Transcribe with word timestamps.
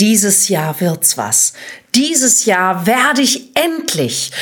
dieses 0.00 0.48
Jahr 0.48 0.80
wird's 0.80 1.16
was. 1.16 1.54
Dieses 1.94 2.44
Jahr 2.44 2.86
werde 2.86 3.22
ich 3.22 3.56
endlich 3.56 4.32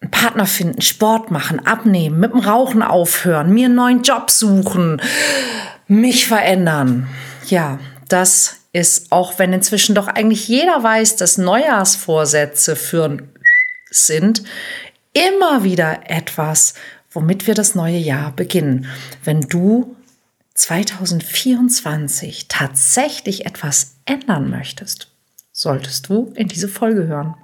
einen 0.00 0.10
Partner 0.10 0.46
finden, 0.46 0.80
Sport 0.82 1.30
machen, 1.30 1.64
abnehmen, 1.66 2.20
mit 2.20 2.32
dem 2.32 2.40
Rauchen 2.40 2.82
aufhören, 2.82 3.52
mir 3.52 3.66
einen 3.66 3.74
neuen 3.74 4.02
Job 4.02 4.30
suchen, 4.30 5.00
mich 5.86 6.26
verändern. 6.26 7.08
Ja, 7.46 7.78
das 8.08 8.56
ist, 8.72 9.10
auch 9.10 9.38
wenn 9.38 9.52
inzwischen 9.52 9.94
doch 9.94 10.08
eigentlich 10.08 10.48
jeder 10.48 10.82
weiß, 10.82 11.16
dass 11.16 11.38
Neujahrsvorsätze 11.38 12.76
für 12.76 13.18
sind, 13.90 14.42
immer 15.12 15.64
wieder 15.64 16.00
etwas, 16.10 16.74
womit 17.10 17.46
wir 17.46 17.54
das 17.54 17.74
neue 17.74 17.96
Jahr 17.96 18.32
beginnen. 18.32 18.86
Wenn 19.24 19.40
du 19.40 19.96
2024 20.58 22.48
tatsächlich 22.48 23.46
etwas 23.46 23.94
ändern 24.06 24.50
möchtest, 24.50 25.08
solltest 25.52 26.08
du 26.08 26.32
in 26.34 26.48
diese 26.48 26.68
Folge 26.68 27.06
hören. 27.06 27.36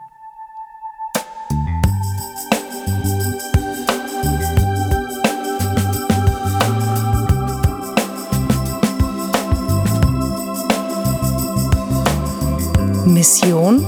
Mission 13.06 13.86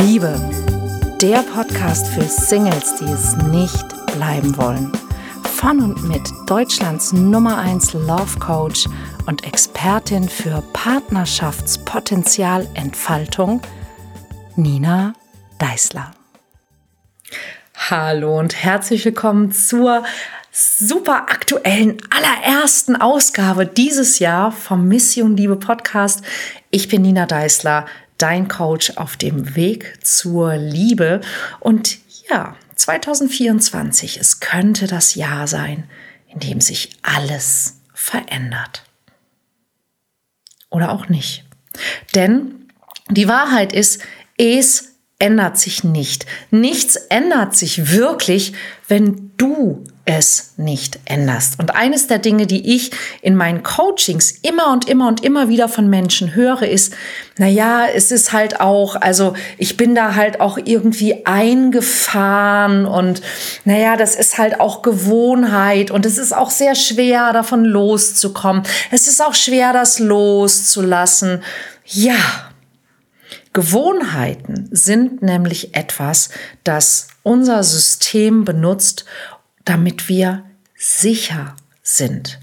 Liebe. 0.00 0.34
Der 1.22 1.44
Podcast 1.54 2.08
für 2.08 2.24
Singles, 2.24 2.96
die 2.96 3.04
es 3.04 3.36
nicht 3.52 3.86
bleiben 4.12 4.56
wollen 4.56 4.90
von 5.64 5.80
und 5.80 6.06
mit 6.06 6.30
Deutschlands 6.44 7.14
Nummer 7.14 7.56
1 7.56 7.94
Love 7.94 8.38
Coach 8.38 8.86
und 9.24 9.46
Expertin 9.46 10.28
für 10.28 10.62
Partnerschaftspotenzialentfaltung, 10.74 13.62
Nina 14.56 15.14
Deißler. 15.58 16.10
Hallo 17.76 18.38
und 18.38 18.62
herzlich 18.62 19.06
willkommen 19.06 19.52
zur 19.52 20.04
super 20.52 21.30
aktuellen 21.30 21.96
allerersten 22.10 22.96
Ausgabe 22.96 23.64
dieses 23.64 24.18
Jahr 24.18 24.52
vom 24.52 24.86
Mission 24.86 25.34
Liebe 25.34 25.56
Podcast. 25.56 26.22
Ich 26.70 26.88
bin 26.88 27.00
Nina 27.00 27.24
Deißler, 27.24 27.86
dein 28.18 28.48
Coach 28.48 28.98
auf 28.98 29.16
dem 29.16 29.56
Weg 29.56 30.04
zur 30.04 30.56
Liebe 30.56 31.22
und 31.60 31.96
ja, 32.28 32.54
2024, 32.76 34.18
es 34.18 34.40
könnte 34.40 34.86
das 34.86 35.14
Jahr 35.14 35.46
sein, 35.46 35.88
in 36.28 36.40
dem 36.40 36.60
sich 36.60 36.90
alles 37.02 37.80
verändert. 37.92 38.84
Oder 40.70 40.90
auch 40.90 41.08
nicht. 41.08 41.44
Denn 42.14 42.68
die 43.08 43.28
Wahrheit 43.28 43.72
ist, 43.72 44.02
es 44.36 44.94
ändert 45.18 45.58
sich 45.58 45.84
nicht. 45.84 46.26
Nichts 46.50 46.96
ändert 46.96 47.54
sich 47.54 47.92
wirklich, 47.92 48.52
wenn 48.88 49.32
du 49.36 49.84
es 50.06 50.52
nicht 50.58 50.98
änderst. 51.06 51.58
Und 51.58 51.74
eines 51.74 52.06
der 52.08 52.18
Dinge, 52.18 52.46
die 52.46 52.74
ich 52.74 52.90
in 53.22 53.34
meinen 53.34 53.62
Coachings 53.62 54.32
immer 54.42 54.70
und 54.70 54.86
immer 54.86 55.08
und 55.08 55.24
immer 55.24 55.48
wieder 55.48 55.68
von 55.68 55.88
Menschen 55.88 56.34
höre, 56.34 56.62
ist, 56.62 56.92
na 57.38 57.46
ja, 57.46 57.86
es 57.86 58.10
ist 58.10 58.32
halt 58.32 58.60
auch, 58.60 58.96
also 58.96 59.34
ich 59.56 59.78
bin 59.78 59.94
da 59.94 60.14
halt 60.14 60.40
auch 60.40 60.58
irgendwie 60.62 61.24
eingefahren 61.24 62.84
und 62.84 63.22
na 63.64 63.78
ja, 63.78 63.96
das 63.96 64.14
ist 64.14 64.36
halt 64.36 64.60
auch 64.60 64.82
Gewohnheit 64.82 65.90
und 65.90 66.04
es 66.04 66.18
ist 66.18 66.34
auch 66.34 66.50
sehr 66.50 66.74
schwer 66.74 67.32
davon 67.32 67.64
loszukommen. 67.64 68.62
Es 68.90 69.08
ist 69.08 69.24
auch 69.24 69.34
schwer 69.34 69.72
das 69.72 69.98
loszulassen. 69.98 71.42
Ja. 71.86 72.16
Gewohnheiten 73.54 74.68
sind 74.72 75.22
nämlich 75.22 75.76
etwas, 75.76 76.28
das 76.64 77.06
unser 77.22 77.62
System 77.62 78.44
benutzt, 78.44 79.04
damit 79.64 80.08
wir 80.08 80.44
sicher 80.76 81.56
sind. 81.82 82.38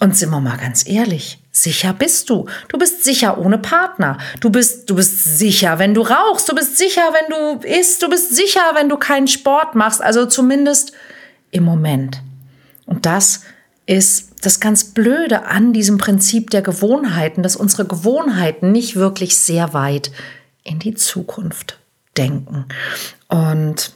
Und 0.00 0.16
sind 0.16 0.30
wir 0.30 0.40
mal 0.40 0.58
ganz 0.58 0.86
ehrlich, 0.86 1.38
sicher 1.50 1.92
bist 1.92 2.28
du. 2.30 2.46
Du 2.68 2.78
bist 2.78 3.04
sicher 3.04 3.38
ohne 3.38 3.58
Partner. 3.58 4.18
Du 4.40 4.50
bist, 4.50 4.90
du 4.90 4.96
bist 4.96 5.38
sicher, 5.38 5.78
wenn 5.78 5.94
du 5.94 6.02
rauchst. 6.02 6.48
Du 6.48 6.54
bist 6.54 6.76
sicher, 6.76 7.02
wenn 7.12 7.60
du 7.60 7.66
isst. 7.66 8.02
Du 8.02 8.10
bist 8.10 8.34
sicher, 8.34 8.60
wenn 8.74 8.88
du 8.88 8.96
keinen 8.96 9.28
Sport 9.28 9.74
machst. 9.74 10.02
Also 10.02 10.26
zumindest 10.26 10.92
im 11.50 11.64
Moment. 11.64 12.20
Und 12.86 13.06
das 13.06 13.42
ist 13.86 14.44
das 14.44 14.60
ganz 14.60 14.84
Blöde 14.84 15.44
an 15.46 15.72
diesem 15.72 15.98
Prinzip 15.98 16.50
der 16.50 16.62
Gewohnheiten, 16.62 17.42
dass 17.42 17.56
unsere 17.56 17.86
Gewohnheiten 17.86 18.72
nicht 18.72 18.96
wirklich 18.96 19.36
sehr 19.38 19.72
weit 19.72 20.10
in 20.64 20.78
die 20.78 20.94
Zukunft 20.94 21.78
denken. 22.16 22.66
Und 23.28 23.92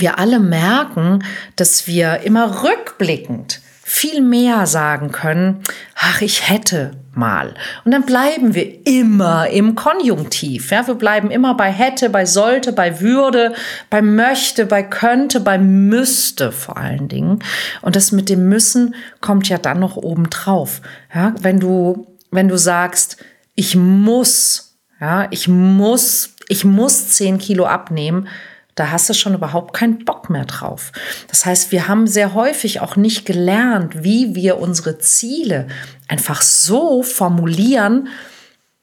wir 0.00 0.18
alle 0.18 0.40
merken, 0.40 1.24
dass 1.56 1.86
wir 1.86 2.20
immer 2.20 2.62
rückblickend 2.64 3.60
viel 3.88 4.20
mehr 4.20 4.66
sagen 4.66 5.12
können, 5.12 5.62
ach, 5.94 6.20
ich 6.20 6.48
hätte 6.48 6.92
mal. 7.12 7.54
Und 7.84 7.92
dann 7.92 8.04
bleiben 8.04 8.52
wir 8.52 8.84
immer 8.84 9.48
im 9.48 9.76
Konjunktiv. 9.76 10.72
Ja? 10.72 10.86
Wir 10.88 10.96
bleiben 10.96 11.30
immer 11.30 11.54
bei 11.54 11.70
hätte, 11.70 12.10
bei 12.10 12.26
sollte, 12.26 12.72
bei 12.72 13.00
würde, 13.00 13.54
bei 13.88 14.02
möchte, 14.02 14.66
bei 14.66 14.82
könnte, 14.82 15.38
bei 15.38 15.56
müsste 15.56 16.50
vor 16.50 16.76
allen 16.76 17.06
Dingen. 17.06 17.44
Und 17.80 17.94
das 17.94 18.10
mit 18.10 18.28
dem 18.28 18.48
müssen 18.48 18.96
kommt 19.20 19.48
ja 19.48 19.58
dann 19.58 19.78
noch 19.78 19.96
oben 19.96 20.30
drauf. 20.30 20.82
Ja? 21.14 21.34
Wenn 21.40 21.60
du, 21.60 22.08
wenn 22.32 22.48
du 22.48 22.58
sagst, 22.58 23.18
ich 23.54 23.76
muss, 23.76 24.78
ja, 25.00 25.28
ich 25.30 25.46
muss, 25.46 26.34
ich 26.48 26.64
muss 26.64 27.10
zehn 27.10 27.38
Kilo 27.38 27.66
abnehmen, 27.66 28.28
da 28.76 28.92
hast 28.92 29.08
du 29.08 29.14
schon 29.14 29.34
überhaupt 29.34 29.74
keinen 29.74 30.04
Bock 30.04 30.30
mehr 30.30 30.44
drauf. 30.44 30.92
Das 31.28 31.44
heißt, 31.44 31.72
wir 31.72 31.88
haben 31.88 32.06
sehr 32.06 32.34
häufig 32.34 32.78
auch 32.80 32.94
nicht 32.94 33.24
gelernt, 33.24 34.04
wie 34.04 34.36
wir 34.36 34.58
unsere 34.58 34.98
Ziele 34.98 35.66
einfach 36.08 36.42
so 36.42 37.02
formulieren, 37.02 38.08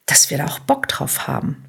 dass 0.07 0.31
wir 0.31 0.39
da 0.39 0.47
auch 0.47 0.59
Bock 0.59 0.87
drauf 0.87 1.27
haben. 1.27 1.63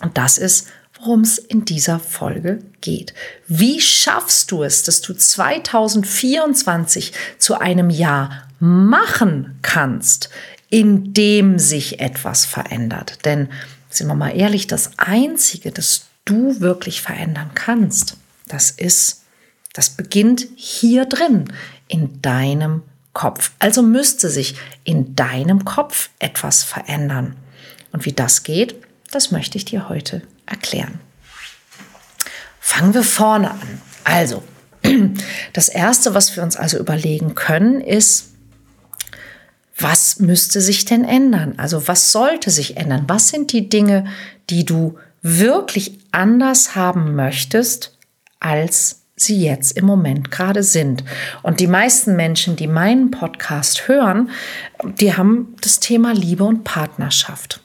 Und 0.00 0.18
das 0.18 0.36
ist, 0.36 0.68
worum 0.98 1.22
es 1.22 1.38
in 1.38 1.64
dieser 1.64 1.98
Folge 1.98 2.58
geht. 2.82 3.14
Wie 3.48 3.80
schaffst 3.80 4.52
du 4.52 4.62
es, 4.62 4.82
dass 4.82 5.00
du 5.00 5.14
2024 5.14 7.14
zu 7.38 7.58
einem 7.58 7.88
Jahr 7.88 8.46
machen 8.60 9.58
kannst, 9.62 10.28
in 10.68 11.14
dem 11.14 11.58
sich 11.58 12.00
etwas 12.00 12.44
verändert? 12.44 13.24
Denn 13.24 13.48
sind 13.88 14.08
wir 14.08 14.14
mal 14.14 14.36
ehrlich, 14.36 14.66
das 14.66 14.90
Einzige, 14.98 15.72
das 15.72 16.08
du 16.24 16.60
wirklich 16.60 17.02
verändern 17.02 17.50
kannst, 17.54 18.16
das 18.46 18.70
ist, 18.70 19.24
das 19.72 19.90
beginnt 19.90 20.46
hier 20.56 21.06
drin, 21.06 21.52
in 21.88 22.20
deinem 22.22 22.82
Kopf. 23.12 23.52
Also 23.58 23.82
müsste 23.82 24.30
sich 24.30 24.56
in 24.84 25.14
deinem 25.14 25.64
Kopf 25.64 26.10
etwas 26.18 26.62
verändern. 26.62 27.36
Und 27.92 28.04
wie 28.06 28.12
das 28.12 28.42
geht, 28.42 28.76
das 29.10 29.30
möchte 29.30 29.58
ich 29.58 29.64
dir 29.64 29.88
heute 29.88 30.22
erklären. 30.46 31.00
Fangen 32.60 32.94
wir 32.94 33.02
vorne 33.02 33.50
an. 33.50 33.80
Also, 34.04 34.42
das 35.52 35.68
Erste, 35.68 36.14
was 36.14 36.34
wir 36.36 36.42
uns 36.42 36.56
also 36.56 36.78
überlegen 36.78 37.34
können, 37.34 37.80
ist, 37.80 38.32
was 39.76 40.20
müsste 40.20 40.60
sich 40.60 40.84
denn 40.84 41.04
ändern? 41.04 41.54
Also 41.58 41.88
was 41.88 42.12
sollte 42.12 42.50
sich 42.50 42.76
ändern? 42.76 43.04
Was 43.08 43.28
sind 43.28 43.52
die 43.52 43.68
Dinge, 43.68 44.06
die 44.48 44.64
du 44.64 44.98
wirklich 45.22 45.98
anders 46.10 46.74
haben 46.74 47.14
möchtest, 47.14 47.96
als 48.40 49.02
sie 49.16 49.40
jetzt 49.40 49.76
im 49.76 49.84
Moment 49.84 50.30
gerade 50.30 50.62
sind. 50.62 51.04
Und 51.42 51.60
die 51.60 51.66
meisten 51.68 52.16
Menschen, 52.16 52.56
die 52.56 52.66
meinen 52.66 53.10
Podcast 53.10 53.86
hören, 53.88 54.30
die 54.84 55.14
haben 55.14 55.54
das 55.60 55.80
Thema 55.80 56.12
Liebe 56.12 56.44
und 56.44 56.64
Partnerschaft. 56.64 57.60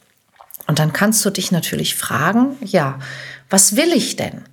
Und 0.68 0.79
dann 0.79 0.94
kannst 0.94 1.25
du 1.25 1.29
dich 1.29 1.51
natürlich 1.51 1.95
fragen, 1.95 2.57
ja, 2.62 3.00
was 3.50 3.75
will 3.75 3.92
ich 3.94 4.18
denn? 4.18 4.44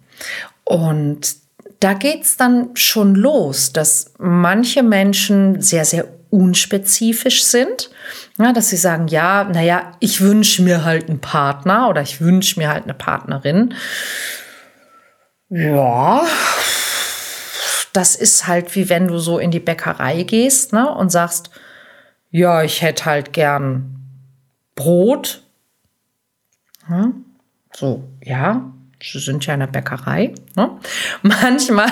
Und 0.64 1.36
da 1.80 1.92
geht's 1.92 2.36
dann 2.36 2.70
schon 2.74 3.14
los, 3.14 3.72
dass 3.72 4.12
manche 4.18 4.82
Menschen 4.82 5.60
sehr, 5.60 5.84
sehr 5.84 6.08
unspezifisch 6.34 7.44
sind, 7.44 7.90
ja, 8.38 8.52
dass 8.52 8.68
sie 8.68 8.76
sagen, 8.76 9.06
ja, 9.06 9.44
naja, 9.44 9.92
ich 10.00 10.20
wünsche 10.20 10.62
mir 10.62 10.84
halt 10.84 11.08
einen 11.08 11.20
Partner 11.20 11.88
oder 11.88 12.02
ich 12.02 12.20
wünsche 12.20 12.58
mir 12.58 12.68
halt 12.68 12.82
eine 12.82 12.94
Partnerin. 12.94 13.74
Ja, 15.48 16.26
das 17.92 18.16
ist 18.16 18.48
halt 18.48 18.74
wie 18.74 18.88
wenn 18.88 19.06
du 19.06 19.18
so 19.18 19.38
in 19.38 19.52
die 19.52 19.60
Bäckerei 19.60 20.24
gehst 20.24 20.72
ne, 20.72 20.92
und 20.92 21.10
sagst, 21.10 21.50
ja, 22.32 22.64
ich 22.64 22.82
hätte 22.82 23.04
halt 23.04 23.32
gern 23.32 23.94
Brot. 24.74 25.44
Hm? 26.86 27.24
So, 27.72 28.02
ja, 28.20 28.72
Sie 29.06 29.18
sind 29.18 29.44
ja 29.44 29.52
in 29.52 29.60
der 29.60 29.66
Bäckerei. 29.66 30.32
Ne? 30.56 30.70
Manchmal, 31.22 31.90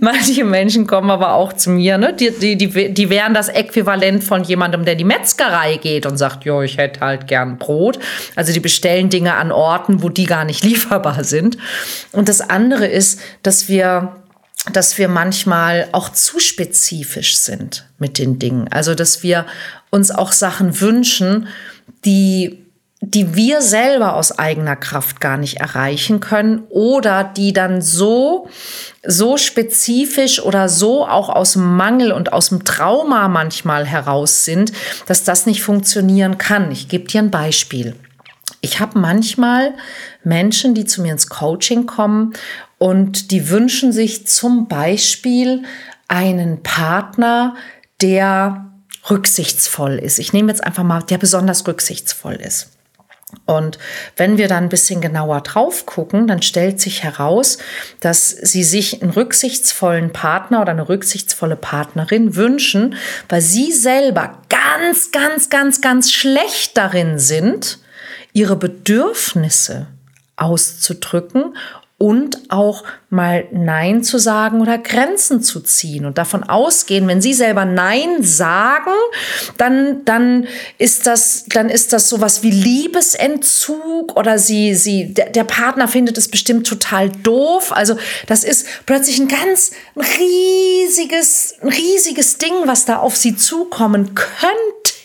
manche 0.00 0.44
Menschen 0.44 0.86
kommen 0.86 1.10
aber 1.10 1.34
auch 1.34 1.52
zu 1.52 1.70
mir, 1.70 1.98
ne? 1.98 2.12
die, 2.12 2.30
die, 2.30 2.56
die, 2.56 2.94
die 2.94 3.10
wären 3.10 3.34
das 3.34 3.48
Äquivalent 3.48 4.22
von 4.22 4.44
jemandem, 4.44 4.84
der 4.84 4.94
die 4.94 5.04
Metzgerei 5.04 5.78
geht 5.78 6.06
und 6.06 6.16
sagt, 6.16 6.44
jo, 6.44 6.62
ich 6.62 6.78
hätte 6.78 7.00
halt 7.00 7.26
gern 7.26 7.58
Brot. 7.58 7.98
Also 8.36 8.52
die 8.52 8.60
bestellen 8.60 9.10
Dinge 9.10 9.34
an 9.34 9.50
Orten, 9.50 10.02
wo 10.02 10.08
die 10.08 10.26
gar 10.26 10.44
nicht 10.44 10.62
lieferbar 10.64 11.24
sind. 11.24 11.58
Und 12.12 12.28
das 12.28 12.40
andere 12.40 12.86
ist, 12.86 13.20
dass 13.42 13.68
wir 13.68 14.16
dass 14.72 14.96
wir 14.96 15.08
manchmal 15.08 15.88
auch 15.92 16.08
zu 16.08 16.38
spezifisch 16.38 17.36
sind 17.36 17.86
mit 17.98 18.18
den 18.18 18.38
Dingen. 18.38 18.66
Also, 18.72 18.94
dass 18.94 19.22
wir 19.22 19.44
uns 19.90 20.10
auch 20.10 20.32
Sachen 20.32 20.80
wünschen, 20.80 21.48
die 22.06 22.63
die 23.10 23.34
wir 23.34 23.60
selber 23.60 24.14
aus 24.14 24.38
eigener 24.38 24.76
Kraft 24.76 25.20
gar 25.20 25.36
nicht 25.36 25.58
erreichen 25.58 26.20
können 26.20 26.62
oder 26.70 27.24
die 27.24 27.52
dann 27.52 27.82
so, 27.82 28.48
so 29.04 29.36
spezifisch 29.36 30.40
oder 30.40 30.68
so 30.68 31.06
auch 31.06 31.28
aus 31.28 31.52
dem 31.52 31.76
Mangel 31.76 32.12
und 32.12 32.32
aus 32.32 32.48
dem 32.48 32.64
Trauma 32.64 33.28
manchmal 33.28 33.84
heraus 33.84 34.44
sind, 34.44 34.72
dass 35.06 35.24
das 35.24 35.46
nicht 35.46 35.62
funktionieren 35.62 36.38
kann. 36.38 36.70
Ich 36.72 36.88
gebe 36.88 37.06
dir 37.06 37.20
ein 37.20 37.30
Beispiel. 37.30 37.94
Ich 38.60 38.80
habe 38.80 38.98
manchmal 38.98 39.74
Menschen, 40.22 40.74
die 40.74 40.86
zu 40.86 41.02
mir 41.02 41.12
ins 41.12 41.28
Coaching 41.28 41.86
kommen 41.86 42.32
und 42.78 43.30
die 43.30 43.50
wünschen 43.50 43.92
sich 43.92 44.26
zum 44.26 44.68
Beispiel 44.68 45.64
einen 46.08 46.62
Partner, 46.62 47.56
der 48.00 48.70
rücksichtsvoll 49.10 49.98
ist. 49.98 50.18
Ich 50.18 50.32
nehme 50.32 50.50
jetzt 50.50 50.64
einfach 50.64 50.82
mal, 50.82 51.02
der 51.02 51.18
besonders 51.18 51.66
rücksichtsvoll 51.66 52.36
ist. 52.36 52.73
Und 53.46 53.78
wenn 54.16 54.38
wir 54.38 54.48
dann 54.48 54.64
ein 54.64 54.68
bisschen 54.68 55.00
genauer 55.00 55.40
drauf 55.40 55.86
gucken, 55.86 56.26
dann 56.26 56.42
stellt 56.42 56.80
sich 56.80 57.02
heraus, 57.02 57.58
dass 58.00 58.28
sie 58.30 58.64
sich 58.64 59.02
einen 59.02 59.10
rücksichtsvollen 59.10 60.12
Partner 60.12 60.62
oder 60.62 60.72
eine 60.72 60.88
rücksichtsvolle 60.88 61.56
Partnerin 61.56 62.36
wünschen, 62.36 62.96
weil 63.28 63.40
sie 63.40 63.72
selber 63.72 64.38
ganz, 64.48 65.10
ganz, 65.10 65.50
ganz, 65.50 65.80
ganz 65.80 66.12
schlecht 66.12 66.76
darin 66.76 67.18
sind, 67.18 67.78
ihre 68.32 68.56
Bedürfnisse 68.56 69.88
auszudrücken 70.36 71.56
und 71.96 72.50
auch 72.50 72.82
mal 73.08 73.46
Nein 73.52 74.02
zu 74.02 74.18
sagen 74.18 74.60
oder 74.60 74.78
Grenzen 74.78 75.42
zu 75.42 75.60
ziehen 75.60 76.04
und 76.04 76.18
davon 76.18 76.42
ausgehen, 76.42 77.06
wenn 77.06 77.22
sie 77.22 77.32
selber 77.32 77.64
Nein 77.64 78.22
sagen, 78.22 78.90
dann, 79.58 80.04
dann 80.04 80.48
ist 80.78 81.06
das, 81.06 81.44
dann 81.46 81.70
ist 81.70 81.92
das 81.92 82.08
sowas 82.08 82.42
wie 82.42 82.50
Liebesentzug 82.50 84.16
oder 84.16 84.40
sie, 84.40 84.74
sie, 84.74 85.14
der, 85.14 85.30
der 85.30 85.44
Partner 85.44 85.86
findet 85.86 86.18
es 86.18 86.28
bestimmt 86.28 86.66
total 86.66 87.10
doof. 87.10 87.70
Also 87.72 87.96
das 88.26 88.42
ist 88.42 88.66
plötzlich 88.86 89.20
ein 89.20 89.28
ganz 89.28 89.70
riesiges, 89.96 91.54
riesiges 91.62 92.38
Ding, 92.38 92.54
was 92.64 92.86
da 92.86 92.98
auf 92.98 93.16
sie 93.16 93.36
zukommen 93.36 94.16
könnte 94.16 95.03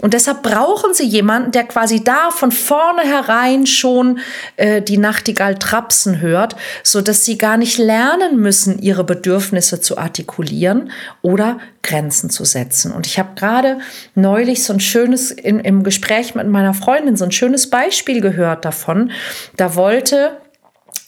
Und 0.00 0.14
deshalb 0.14 0.42
brauchen 0.42 0.94
sie 0.94 1.06
jemanden, 1.06 1.52
der 1.52 1.64
quasi 1.64 2.02
da 2.02 2.30
von 2.30 2.50
vornherein 2.50 3.66
schon 3.66 4.20
äh, 4.56 4.82
die 4.82 4.98
Nachtigall 4.98 5.56
trapsen 5.58 6.20
hört, 6.20 6.56
so 6.82 7.00
dass 7.00 7.24
sie 7.24 7.38
gar 7.38 7.56
nicht 7.56 7.78
lernen 7.78 8.40
müssen, 8.40 8.78
ihre 8.78 9.04
Bedürfnisse 9.04 9.80
zu 9.80 9.98
artikulieren 9.98 10.90
oder 11.22 11.58
Grenzen 11.82 12.30
zu 12.30 12.44
setzen. 12.44 12.92
Und 12.92 13.06
ich 13.06 13.18
habe 13.18 13.30
gerade 13.34 13.78
neulich 14.14 14.64
so 14.64 14.72
ein 14.72 14.80
schönes, 14.80 15.30
in, 15.30 15.60
im 15.60 15.82
Gespräch 15.82 16.34
mit 16.34 16.48
meiner 16.48 16.74
Freundin, 16.74 17.16
so 17.16 17.24
ein 17.24 17.32
schönes 17.32 17.70
Beispiel 17.70 18.20
gehört 18.20 18.64
davon. 18.64 19.12
Da 19.56 19.74
wollte 19.74 20.38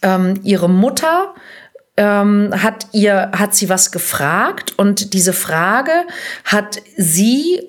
ähm, 0.02 0.40
ihre 0.42 0.68
Mutter 0.68 1.34
ähm, 1.96 2.50
hat 2.56 2.86
ihr 2.92 3.30
hat 3.34 3.54
sie 3.54 3.68
was 3.68 3.92
gefragt 3.92 4.78
und 4.78 5.12
diese 5.12 5.32
Frage 5.32 5.92
hat 6.44 6.80
sie 6.96 7.60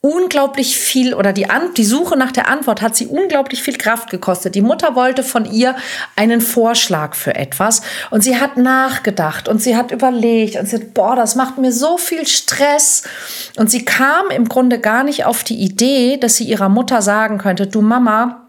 unglaublich 0.00 0.76
viel 0.76 1.14
oder 1.14 1.32
die, 1.32 1.50
An 1.50 1.74
die 1.74 1.84
Suche 1.84 2.16
nach 2.16 2.30
der 2.30 2.48
Antwort 2.48 2.80
hat 2.80 2.94
sie 2.94 3.06
unglaublich 3.06 3.62
viel 3.62 3.76
Kraft 3.76 4.10
gekostet. 4.10 4.54
Die 4.54 4.62
Mutter 4.62 4.94
wollte 4.94 5.24
von 5.24 5.44
ihr 5.50 5.74
einen 6.14 6.40
Vorschlag 6.40 7.14
für 7.14 7.34
etwas 7.34 7.82
und 8.10 8.22
sie 8.22 8.38
hat 8.38 8.56
nachgedacht 8.56 9.48
und 9.48 9.60
sie 9.60 9.76
hat 9.76 9.90
überlegt 9.90 10.56
und 10.56 10.68
sie 10.68 10.76
hat, 10.76 10.94
boah, 10.94 11.16
das 11.16 11.34
macht 11.34 11.58
mir 11.58 11.72
so 11.72 11.98
viel 11.98 12.26
Stress. 12.26 13.02
Und 13.56 13.70
sie 13.70 13.84
kam 13.84 14.30
im 14.30 14.48
Grunde 14.48 14.78
gar 14.78 15.02
nicht 15.02 15.24
auf 15.24 15.42
die 15.42 15.56
Idee, 15.56 16.18
dass 16.18 16.36
sie 16.36 16.44
ihrer 16.44 16.68
Mutter 16.68 17.02
sagen 17.02 17.38
könnte, 17.38 17.66
du 17.66 17.82
Mama, 17.82 18.48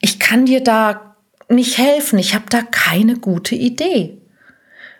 ich 0.00 0.18
kann 0.18 0.44
dir 0.44 0.62
da 0.62 1.16
nicht 1.48 1.78
helfen, 1.78 2.18
ich 2.18 2.34
habe 2.34 2.46
da 2.50 2.60
keine 2.62 3.16
gute 3.16 3.54
Idee. 3.54 4.20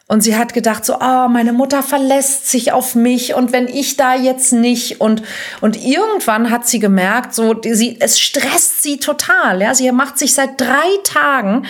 Und 0.08 0.20
sie 0.20 0.36
hat 0.36 0.54
gedacht 0.54 0.84
so, 0.84 0.94
oh, 1.00 1.28
meine 1.28 1.52
Mutter 1.52 1.82
verlässt 1.82 2.48
sich 2.48 2.72
auf 2.72 2.94
mich 2.94 3.34
und 3.34 3.50
wenn 3.52 3.66
ich 3.66 3.96
da 3.96 4.14
jetzt 4.14 4.52
nicht 4.52 5.00
und 5.00 5.22
und 5.60 5.82
irgendwann 5.84 6.50
hat 6.50 6.68
sie 6.68 6.78
gemerkt, 6.78 7.34
so 7.34 7.60
sie 7.60 7.96
es 8.00 8.20
stresst 8.20 8.84
sie 8.84 8.98
total, 8.98 9.60
ja, 9.62 9.74
sie 9.74 9.90
macht 9.90 10.16
sich 10.16 10.32
seit 10.32 10.60
drei 10.60 10.86
Tagen 11.02 11.66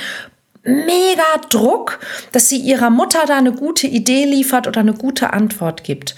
mega 0.66 1.22
Druck, 1.48 1.98
dass 2.32 2.48
sie 2.50 2.58
ihrer 2.58 2.90
Mutter 2.90 3.20
da 3.26 3.38
eine 3.38 3.52
gute 3.52 3.86
Idee 3.86 4.24
liefert 4.24 4.66
oder 4.66 4.80
eine 4.80 4.94
gute 4.94 5.32
Antwort 5.32 5.84
gibt. 5.84 6.14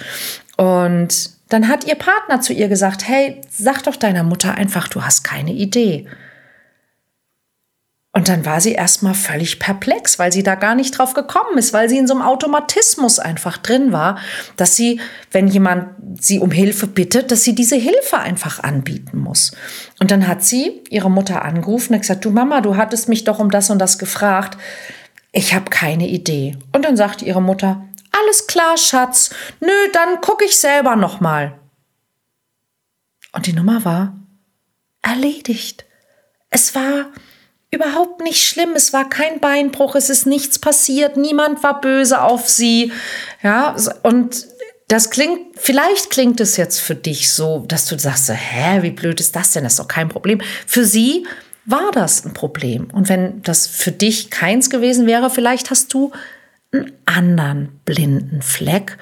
Und 0.57 1.31
dann 1.51 1.69
hat 1.69 1.85
ihr 1.85 1.95
Partner 1.95 2.41
zu 2.41 2.53
ihr 2.53 2.69
gesagt, 2.69 3.07
hey, 3.07 3.41
sag 3.51 3.83
doch 3.85 3.97
deiner 3.97 4.25
Mutter 4.25 4.55
einfach, 4.55 4.89
du 4.89 5.05
hast 5.05 5.23
keine 5.23 5.53
Idee. 5.53 6.07
Und 8.19 8.29
dann 8.29 8.45
war 8.45 8.61
sie 8.61 8.73
erstmal 8.73 9.15
völlig 9.15 9.61
perplex, 9.61 10.19
weil 10.19 10.33
sie 10.33 10.43
da 10.43 10.57
gar 10.57 10.75
nicht 10.75 10.91
drauf 10.91 11.15
gekommen 11.15 11.57
ist, 11.57 11.73
weil 11.73 11.89
sie 11.89 11.99
in 11.99 12.09
so 12.09 12.15
einem 12.15 12.25
Automatismus 12.25 13.21
einfach 13.21 13.59
drin 13.59 13.93
war, 13.93 14.19
dass 14.57 14.75
sie, 14.75 15.01
wenn 15.31 15.47
jemand 15.47 15.95
sie 16.21 16.41
um 16.41 16.51
Hilfe 16.51 16.89
bittet, 16.89 17.31
dass 17.31 17.45
sie 17.45 17.55
diese 17.55 17.77
Hilfe 17.77 18.19
einfach 18.19 18.59
anbieten 18.59 19.19
muss. 19.19 19.53
Und 20.01 20.11
dann 20.11 20.27
hat 20.27 20.43
sie 20.43 20.83
ihre 20.91 21.13
Mutter 21.13 21.45
angerufen 21.45 21.95
und 21.95 22.01
gesagt, 22.01 22.25
du 22.25 22.31
Mama, 22.31 22.61
du 22.61 22.77
hattest 22.77 23.09
mich 23.09 23.23
doch 23.23 23.39
um 23.39 23.53
das 23.53 23.71
und 23.71 23.79
das 23.79 24.01
gefragt. 24.01 24.59
Ich 25.31 25.55
habe 25.55 25.71
keine 25.71 26.09
Idee. 26.09 26.57
Und 26.73 26.85
dann 26.85 26.97
sagte 26.97 27.25
ihre 27.25 27.41
Mutter, 27.41 27.85
alles 28.11 28.49
klar, 28.49 28.77
Schatz. 28.79 29.31
Nö, 29.61 29.71
dann 29.93 30.21
gucke 30.23 30.45
ich 30.45 30.57
selber 30.57 30.97
noch 30.97 31.21
mal. 31.21 31.57
Und 33.31 33.47
die 33.47 33.53
Nummer 33.53 33.85
war 33.85 34.17
erledigt. 35.03 35.85
Es 36.51 36.75
war 36.75 37.13
überhaupt 37.71 38.23
nicht 38.23 38.47
schlimm. 38.47 38.73
Es 38.75 38.93
war 38.93 39.09
kein 39.09 39.41
Beinbruch, 39.41 39.95
es 39.95 40.11
ist 40.11 40.27
nichts 40.27 40.59
passiert, 40.59 41.17
niemand 41.17 41.63
war 41.63 41.81
böse 41.81 42.23
auf 42.23 42.49
sie. 42.49 42.93
Ja, 43.43 43.77
und 44.03 44.47
das 44.89 45.11
klingt, 45.11 45.59
vielleicht 45.59 46.11
klingt 46.11 46.41
es 46.41 46.57
jetzt 46.57 46.81
für 46.81 46.95
dich 46.95 47.31
so, 47.31 47.65
dass 47.69 47.87
du 47.87 47.99
sagst, 47.99 48.31
hä, 48.31 48.83
wie 48.83 48.91
blöd 48.91 49.21
ist 49.21 49.37
das 49.37 49.53
denn? 49.53 49.65
Das 49.65 49.75
ist 49.75 49.79
doch 49.79 49.89
kein 49.89 50.09
Problem. 50.09 50.41
Für 50.67 50.85
sie 50.85 51.27
war 51.67 51.91
das 51.93 52.25
ein 52.25 52.33
Problem. 52.33 52.89
Und 52.91 53.11
wenn 53.11 53.43
das 53.43 53.67
für 53.67 53.93
dich 53.93 54.31
keins 54.31 54.71
gewesen 54.71 55.07
wäre, 55.07 55.29
vielleicht 55.29 55.71
hast 55.71 55.93
du 55.93 56.13
einen 56.73 56.93
anderen 57.05 57.81
blinden 57.85 58.41
Fleck, 58.41 58.97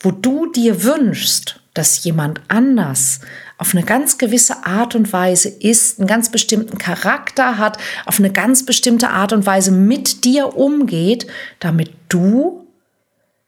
wo 0.00 0.12
du 0.12 0.50
dir 0.50 0.84
wünschst, 0.84 1.60
dass 1.74 2.04
jemand 2.04 2.40
anders 2.46 3.20
auf 3.62 3.76
eine 3.76 3.84
ganz 3.84 4.18
gewisse 4.18 4.66
Art 4.66 4.96
und 4.96 5.12
Weise 5.12 5.48
ist, 5.48 6.00
einen 6.00 6.08
ganz 6.08 6.32
bestimmten 6.32 6.78
Charakter 6.78 7.58
hat, 7.58 7.78
auf 8.06 8.18
eine 8.18 8.32
ganz 8.32 8.66
bestimmte 8.66 9.10
Art 9.10 9.32
und 9.32 9.46
Weise 9.46 9.70
mit 9.70 10.24
dir 10.24 10.56
umgeht, 10.56 11.28
damit 11.60 11.92
du 12.08 12.66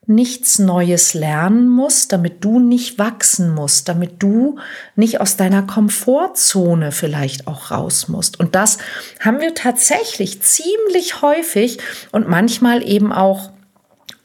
nichts 0.07 0.61
Neues 0.61 1.15
lernen 1.15 1.69
musst, 1.69 2.13
damit 2.13 2.45
du 2.45 2.61
nicht 2.61 2.97
wachsen 2.97 3.53
musst, 3.53 3.89
damit 3.89 4.23
du 4.23 4.57
nicht 4.95 5.21
aus 5.21 5.37
deiner 5.37 5.63
Komfortzone 5.63 6.93
vielleicht 6.93 7.49
auch 7.49 7.73
raus 7.73 8.07
musst. 8.07 8.39
Und 8.39 8.55
das 8.55 8.79
haben 9.19 9.41
wir 9.41 9.53
tatsächlich 9.53 10.41
ziemlich 10.43 11.23
häufig 11.23 11.79
und 12.13 12.29
manchmal 12.29 12.89
eben 12.89 13.13
auch 13.13 13.51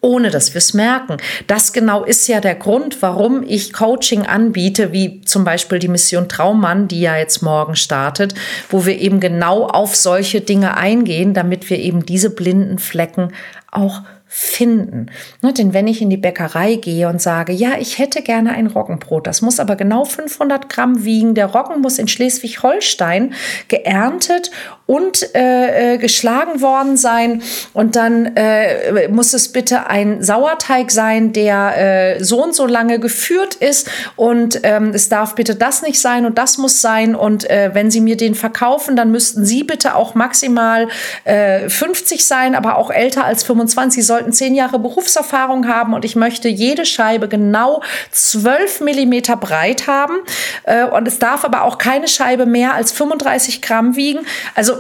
ohne 0.01 0.29
dass 0.29 0.53
wir 0.53 0.60
es 0.60 0.74
merken. 0.74 1.18
Das 1.48 1.74
genau 1.74 2.03
ist 2.03 2.27
ja 2.27 2.39
der 2.39 2.56
Grund, 2.56 3.01
warum 3.01 3.44
ich 3.44 3.74
Coaching 3.74 4.25
anbiete, 4.25 4.91
wie 4.91 5.22
zum 5.22 5.44
Beispiel 5.44 5.79
die 5.79 5.88
Mission 5.88 6.29
Traummann, 6.29 6.88
die 6.88 7.01
ja 7.01 7.18
jetzt 7.18 7.41
morgen 7.41 7.75
startet, 7.75 8.34
wo 8.70 8.86
wir 8.86 8.98
eben 8.98 9.20
genau 9.20 9.68
auf 9.68 9.96
solche 9.96 10.41
Dinge 10.41 10.77
eingehen, 10.77 11.34
damit 11.34 11.70
wir 11.70 11.79
eben 11.79 12.06
diese 12.06 12.29
blinden 12.29 12.79
Flecken 12.79 13.34
auch 13.72 14.01
finden. 14.31 15.07
Ne, 15.41 15.53
denn 15.53 15.74
wenn 15.74 15.88
ich 15.88 16.03
in 16.03 16.12
die 16.12 16.17
Bäckerei 16.17 16.75
gehe 16.75 17.09
und 17.09 17.19
sage, 17.19 17.51
ja, 17.51 17.71
ich 17.79 17.98
hätte 17.98 18.21
gerne 18.21 18.51
ein 18.51 18.67
Roggenbrot, 18.67 19.25
das 19.25 19.41
muss 19.41 19.59
aber 19.59 19.75
genau 19.75 20.05
500 20.05 20.69
Gramm 20.69 21.03
wiegen, 21.03 21.33
der 21.33 21.48
Roggen 21.48 21.81
muss 21.81 21.98
in 21.98 22.07
Schleswig-Holstein 22.07 23.33
geerntet 23.69 24.51
und 24.86 25.36
äh, 25.36 25.93
äh, 25.93 25.98
geschlagen 25.98 26.62
worden 26.62 26.95
sein 26.95 27.41
und 27.74 27.95
dann 27.95 28.36
äh, 28.36 29.07
muss 29.07 29.33
es 29.33 29.51
bitte 29.51 29.88
ein 29.88 30.24
Sauerteig 30.24 30.91
sein, 30.91 31.33
der 31.33 32.17
äh, 32.17 32.24
so 32.24 32.43
und 32.43 32.53
so 32.55 32.67
lange 32.67 33.00
geführt 33.00 33.55
ist 33.55 33.89
und 34.15 34.59
ähm, 34.63 34.91
es 34.93 35.09
darf 35.09 35.33
bitte 35.33 35.55
das 35.55 35.81
nicht 35.81 36.00
sein 36.00 36.25
und 36.25 36.38
das 36.38 36.59
muss 36.59 36.81
sein 36.81 37.15
und 37.15 37.50
äh, 37.50 37.71
wenn 37.74 37.89
Sie 37.89 38.01
mir 38.01 38.17
den 38.17 38.36
verkaufen, 38.36 38.95
dann 38.95 39.12
müssten 39.12 39.43
Sie 39.43 39.63
bitte 39.63 39.95
auch 39.95 40.13
maximal 40.13 40.88
äh, 41.24 41.67
50 41.67 42.25
sein, 42.25 42.53
aber 42.53 42.77
auch 42.77 42.91
älter 42.91 43.25
als 43.25 43.43
25. 43.43 44.00
Sie 44.00 44.05
sollten 44.19 44.33
zehn 44.33 44.53
Jahre 44.53 44.79
Berufserfahrung 44.79 45.67
haben 45.67 45.93
und 45.93 46.03
ich 46.03 46.15
möchte 46.17 46.49
jede 46.49 46.85
Scheibe 46.85 47.29
genau 47.29 47.81
12 48.11 48.81
Millimeter 48.81 49.38
breit 49.38 49.88
haben 49.88 50.17
äh, 50.63 50.85
und 50.85 51.07
es 51.07 51.19
darf 51.19 51.45
aber 51.45 51.63
auch 51.63 51.77
keine 51.77 52.09
Scheibe 52.09 52.45
mehr 52.45 52.73
als 52.73 52.91
35 52.91 53.61
Gramm 53.61 53.95
wiegen. 53.95 54.19
Also 54.55 54.73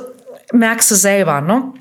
merkst 0.51 0.91
du 0.91 0.95
selber, 0.95 1.39
ne? 1.41 1.71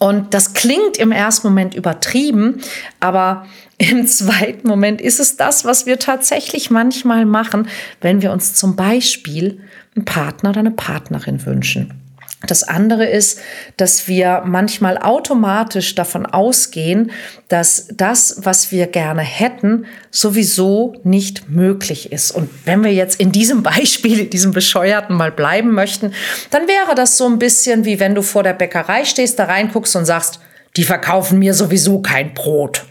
Und 0.00 0.32
das 0.32 0.52
klingt 0.54 0.96
im 0.98 1.10
ersten 1.10 1.48
Moment 1.48 1.74
übertrieben, 1.74 2.60
aber 3.00 3.46
im 3.78 4.06
zweiten 4.06 4.68
Moment 4.68 5.00
ist 5.00 5.18
es 5.18 5.36
das, 5.36 5.64
was 5.64 5.86
wir 5.86 5.98
tatsächlich 5.98 6.70
manchmal 6.70 7.24
machen, 7.24 7.68
wenn 8.02 8.20
wir 8.20 8.32
uns 8.32 8.54
zum 8.54 8.76
Beispiel 8.76 9.60
einen 9.96 10.04
Partner 10.04 10.50
oder 10.50 10.60
eine 10.60 10.72
Partnerin 10.72 11.44
wünschen. 11.46 12.07
Das 12.46 12.62
andere 12.62 13.04
ist, 13.04 13.40
dass 13.76 14.06
wir 14.06 14.42
manchmal 14.46 14.96
automatisch 14.96 15.96
davon 15.96 16.24
ausgehen, 16.24 17.10
dass 17.48 17.88
das, 17.92 18.36
was 18.38 18.70
wir 18.70 18.86
gerne 18.86 19.22
hätten, 19.22 19.86
sowieso 20.12 20.94
nicht 21.02 21.50
möglich 21.50 22.12
ist. 22.12 22.30
Und 22.30 22.48
wenn 22.64 22.84
wir 22.84 22.94
jetzt 22.94 23.20
in 23.20 23.32
diesem 23.32 23.62
Beispiel, 23.64 24.20
in 24.20 24.30
diesem 24.30 24.52
Bescheuerten 24.52 25.16
mal 25.16 25.32
bleiben 25.32 25.72
möchten, 25.72 26.12
dann 26.50 26.68
wäre 26.68 26.94
das 26.94 27.16
so 27.16 27.26
ein 27.26 27.40
bisschen 27.40 27.84
wie 27.84 27.98
wenn 27.98 28.14
du 28.14 28.22
vor 28.22 28.44
der 28.44 28.52
Bäckerei 28.52 29.04
stehst, 29.04 29.38
da 29.38 29.44
reinguckst 29.46 29.96
und 29.96 30.04
sagst, 30.04 30.38
die 30.76 30.84
verkaufen 30.84 31.40
mir 31.40 31.54
sowieso 31.54 32.00
kein 32.00 32.34
Brot. 32.34 32.86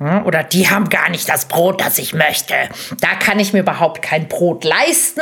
Oder 0.00 0.44
die 0.44 0.70
haben 0.70 0.88
gar 0.90 1.10
nicht 1.10 1.28
das 1.28 1.46
Brot, 1.46 1.80
das 1.80 1.98
ich 1.98 2.14
möchte. 2.14 2.54
Da 3.00 3.16
kann 3.16 3.40
ich 3.40 3.52
mir 3.52 3.60
überhaupt 3.60 4.00
kein 4.00 4.28
Brot 4.28 4.62
leisten. 4.62 5.20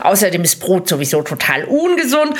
Außerdem 0.00 0.42
ist 0.44 0.60
Brot 0.60 0.88
sowieso 0.88 1.20
total 1.20 1.64
ungesund. 1.64 2.32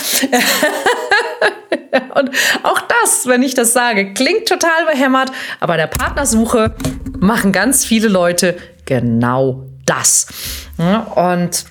Und 2.15 2.31
auch 2.63 2.81
das, 2.81 3.27
wenn 3.27 3.43
ich 3.43 3.55
das 3.55 3.75
sage, 3.75 4.15
klingt 4.15 4.49
total 4.49 4.87
behämmert. 4.91 5.31
Aber 5.61 5.77
der 5.77 5.87
Partnersuche 5.87 6.75
machen 7.19 7.53
ganz 7.53 7.85
viele 7.85 8.09
Leute 8.09 8.57
genau 8.87 9.67
das. 9.85 10.27
Und 11.15 11.67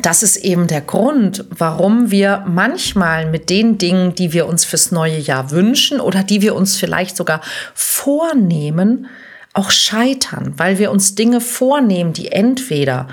das 0.00 0.22
ist 0.22 0.38
eben 0.38 0.66
der 0.66 0.80
Grund, 0.80 1.44
warum 1.50 2.10
wir 2.10 2.44
manchmal 2.48 3.26
mit 3.26 3.50
den 3.50 3.78
Dingen, 3.78 4.14
die 4.14 4.32
wir 4.32 4.46
uns 4.46 4.64
fürs 4.64 4.90
neue 4.90 5.18
Jahr 5.18 5.50
wünschen 5.50 6.00
oder 6.00 6.22
die 6.22 6.42
wir 6.42 6.54
uns 6.54 6.76
vielleicht 6.76 7.16
sogar 7.16 7.42
vornehmen, 7.74 9.06
auch 9.52 9.70
scheitern, 9.70 10.54
weil 10.56 10.78
wir 10.78 10.90
uns 10.90 11.14
Dinge 11.14 11.40
vornehmen, 11.40 12.12
die 12.12 12.32
entweder 12.32 13.08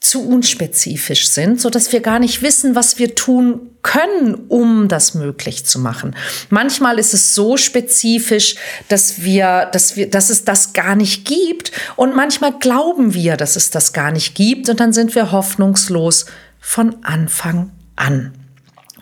zu 0.00 0.26
unspezifisch 0.26 1.28
sind, 1.28 1.60
so 1.60 1.70
dass 1.70 1.92
wir 1.92 2.00
gar 2.00 2.18
nicht 2.18 2.40
wissen, 2.40 2.74
was 2.74 2.98
wir 2.98 3.14
tun 3.14 3.70
können, 3.82 4.34
um 4.48 4.88
das 4.88 5.14
möglich 5.14 5.66
zu 5.66 5.78
machen. 5.78 6.14
Manchmal 6.50 6.98
ist 6.98 7.14
es 7.14 7.34
so 7.34 7.56
spezifisch, 7.56 8.54
dass 8.88 9.22
wir, 9.22 9.68
dass 9.72 9.96
wir, 9.96 10.08
dass 10.08 10.30
es 10.30 10.44
das 10.44 10.72
gar 10.72 10.94
nicht 10.94 11.24
gibt 11.24 11.72
und 11.96 12.14
manchmal 12.14 12.52
glauben 12.58 13.12
wir, 13.14 13.36
dass 13.36 13.56
es 13.56 13.70
das 13.70 13.92
gar 13.92 14.12
nicht 14.12 14.34
gibt 14.34 14.68
und 14.68 14.80
dann 14.80 14.92
sind 14.92 15.14
wir 15.14 15.32
hoffnungslos 15.32 16.26
von 16.60 16.96
Anfang 17.04 17.72
an. 17.96 18.32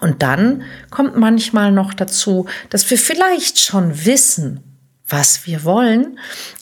Und 0.01 0.23
dann 0.23 0.63
kommt 0.91 1.17
manchmal 1.17 1.73
noch 1.73 1.95
dazu, 1.95 2.47
dass 2.71 2.89
wir 2.91 2.99
vielleicht 2.99 3.59
schon 3.59 4.05
wissen, 4.05 4.61
was 5.09 5.47
wir 5.47 5.65
wollen, 5.65 6.19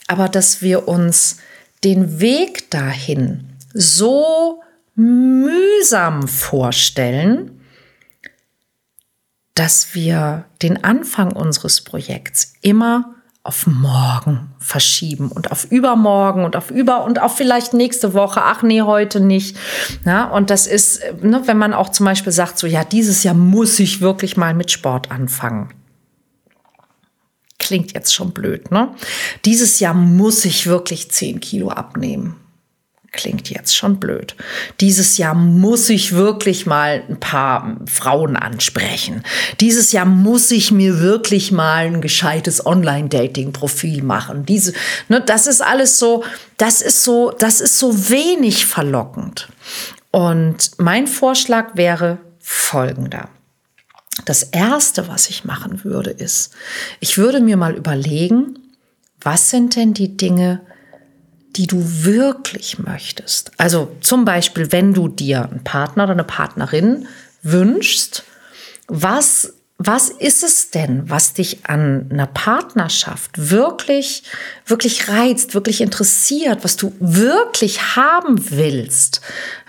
aber 0.07 0.29
dass 0.29 0.63
wir 0.63 0.89
uns 0.89 1.39
den 1.83 2.21
Weg 2.21 2.71
dahin 2.71 3.49
so 3.73 4.63
mühsam 4.95 6.29
vorstellen, 6.29 7.61
dass 9.55 9.95
wir 9.95 10.47
den 10.63 10.83
Anfang 10.83 11.33
unseres 11.33 11.83
Projekts 11.83 12.55
immer 12.61 13.15
auf 13.45 13.67
morgen 13.67 14.55
verschieben 14.59 15.31
und 15.31 15.53
auf 15.53 15.71
übermorgen 15.71 16.45
und 16.45 16.57
auf 16.57 16.71
über 16.71 17.05
und 17.05 17.21
auf 17.21 17.37
vielleicht 17.37 17.75
nächste 17.75 18.15
Woche. 18.15 18.41
Ach 18.43 18.63
nee, 18.63 18.81
heute 18.81 19.21
nicht. 19.21 19.59
Ja, 20.07 20.25
und 20.25 20.49
das 20.49 20.67
ist, 20.67 21.03
ne, 21.23 21.43
wenn 21.45 21.59
man 21.59 21.75
auch 21.75 21.91
zum 21.91 22.07
Beispiel 22.07 22.33
sagt, 22.33 22.59
so 22.59 22.67
ja, 22.67 22.85
dieses 22.85 23.23
Jahr 23.23 23.35
muss 23.35 23.79
ich 23.79 24.01
wirklich 24.01 24.39
mal 24.39 24.55
mit 24.55 24.71
Sport 24.71 25.11
anfangen. 25.11 25.69
Klingt 27.64 27.94
jetzt 27.94 28.14
schon 28.14 28.33
blöd, 28.33 28.71
ne? 28.71 28.94
Dieses 29.47 29.80
Jahr 29.80 29.94
muss 29.94 30.44
ich 30.44 30.66
wirklich 30.66 31.11
10 31.11 31.40
Kilo 31.40 31.71
abnehmen. 31.71 32.37
Klingt 33.11 33.49
jetzt 33.49 33.75
schon 33.75 33.99
blöd. 33.99 34.37
Dieses 34.83 35.16
Jahr 35.16 35.35
muss 35.35 35.88
ich 35.88 36.12
wirklich 36.12 36.66
mal 36.66 37.02
ein 37.09 37.18
paar 37.18 37.78
Frauen 37.87 38.37
ansprechen. 38.37 39.23
Dieses 39.61 39.92
Jahr 39.92 40.04
muss 40.04 40.50
ich 40.50 40.73
mir 40.73 41.00
wirklich 41.00 41.52
mal 41.52 41.87
ein 41.87 42.02
gescheites 42.02 42.66
Online-Dating-Profil 42.66 44.02
machen. 44.02 44.44
Diese, 44.44 44.75
ne, 45.09 45.23
das 45.23 45.47
ist 45.47 45.62
alles 45.62 45.99
so, 45.99 46.23
das 46.59 46.83
ist 46.83 47.02
so, 47.02 47.30
das 47.30 47.62
ist 47.62 47.78
so 47.78 48.11
wenig 48.11 48.66
verlockend. 48.66 49.49
Und 50.11 50.73
mein 50.76 51.06
Vorschlag 51.06 51.76
wäre 51.76 52.18
folgender. 52.40 53.30
Das 54.25 54.42
Erste, 54.44 55.09
was 55.09 55.28
ich 55.28 55.44
machen 55.44 55.85
würde, 55.85 56.11
ist, 56.11 56.52
ich 57.00 57.18
würde 57.18 57.40
mir 57.40 57.56
mal 57.56 57.75
überlegen, 57.75 58.59
was 59.21 59.50
sind 59.50 59.76
denn 59.76 59.94
die 59.94 60.16
Dinge, 60.16 60.61
die 61.56 61.66
du 61.66 61.78
wirklich 62.04 62.78
möchtest? 62.78 63.52
Also 63.59 63.97
zum 64.00 64.25
Beispiel, 64.25 64.73
wenn 64.73 64.92
du 64.94 65.09
dir 65.09 65.49
einen 65.49 65.64
Partner 65.64 66.04
oder 66.04 66.12
eine 66.12 66.25
Partnerin 66.25 67.06
wünschst, 67.42 68.25
was 68.87 69.54
was 69.87 70.09
ist 70.09 70.43
es 70.43 70.71
denn, 70.71 71.09
was 71.11 71.35
dich 71.35 71.67
an 71.67 72.07
einer 72.11 72.26
Partnerschaft 72.26 73.50
wirklich, 73.50 74.23
wirklich 74.67 75.09
reizt, 75.09 75.55
wirklich 75.55 75.81
interessiert, 75.81 76.64
was 76.64 76.76
du 76.76 76.95
wirklich 77.00 77.97
haben 77.97 78.50
willst? 78.50 79.21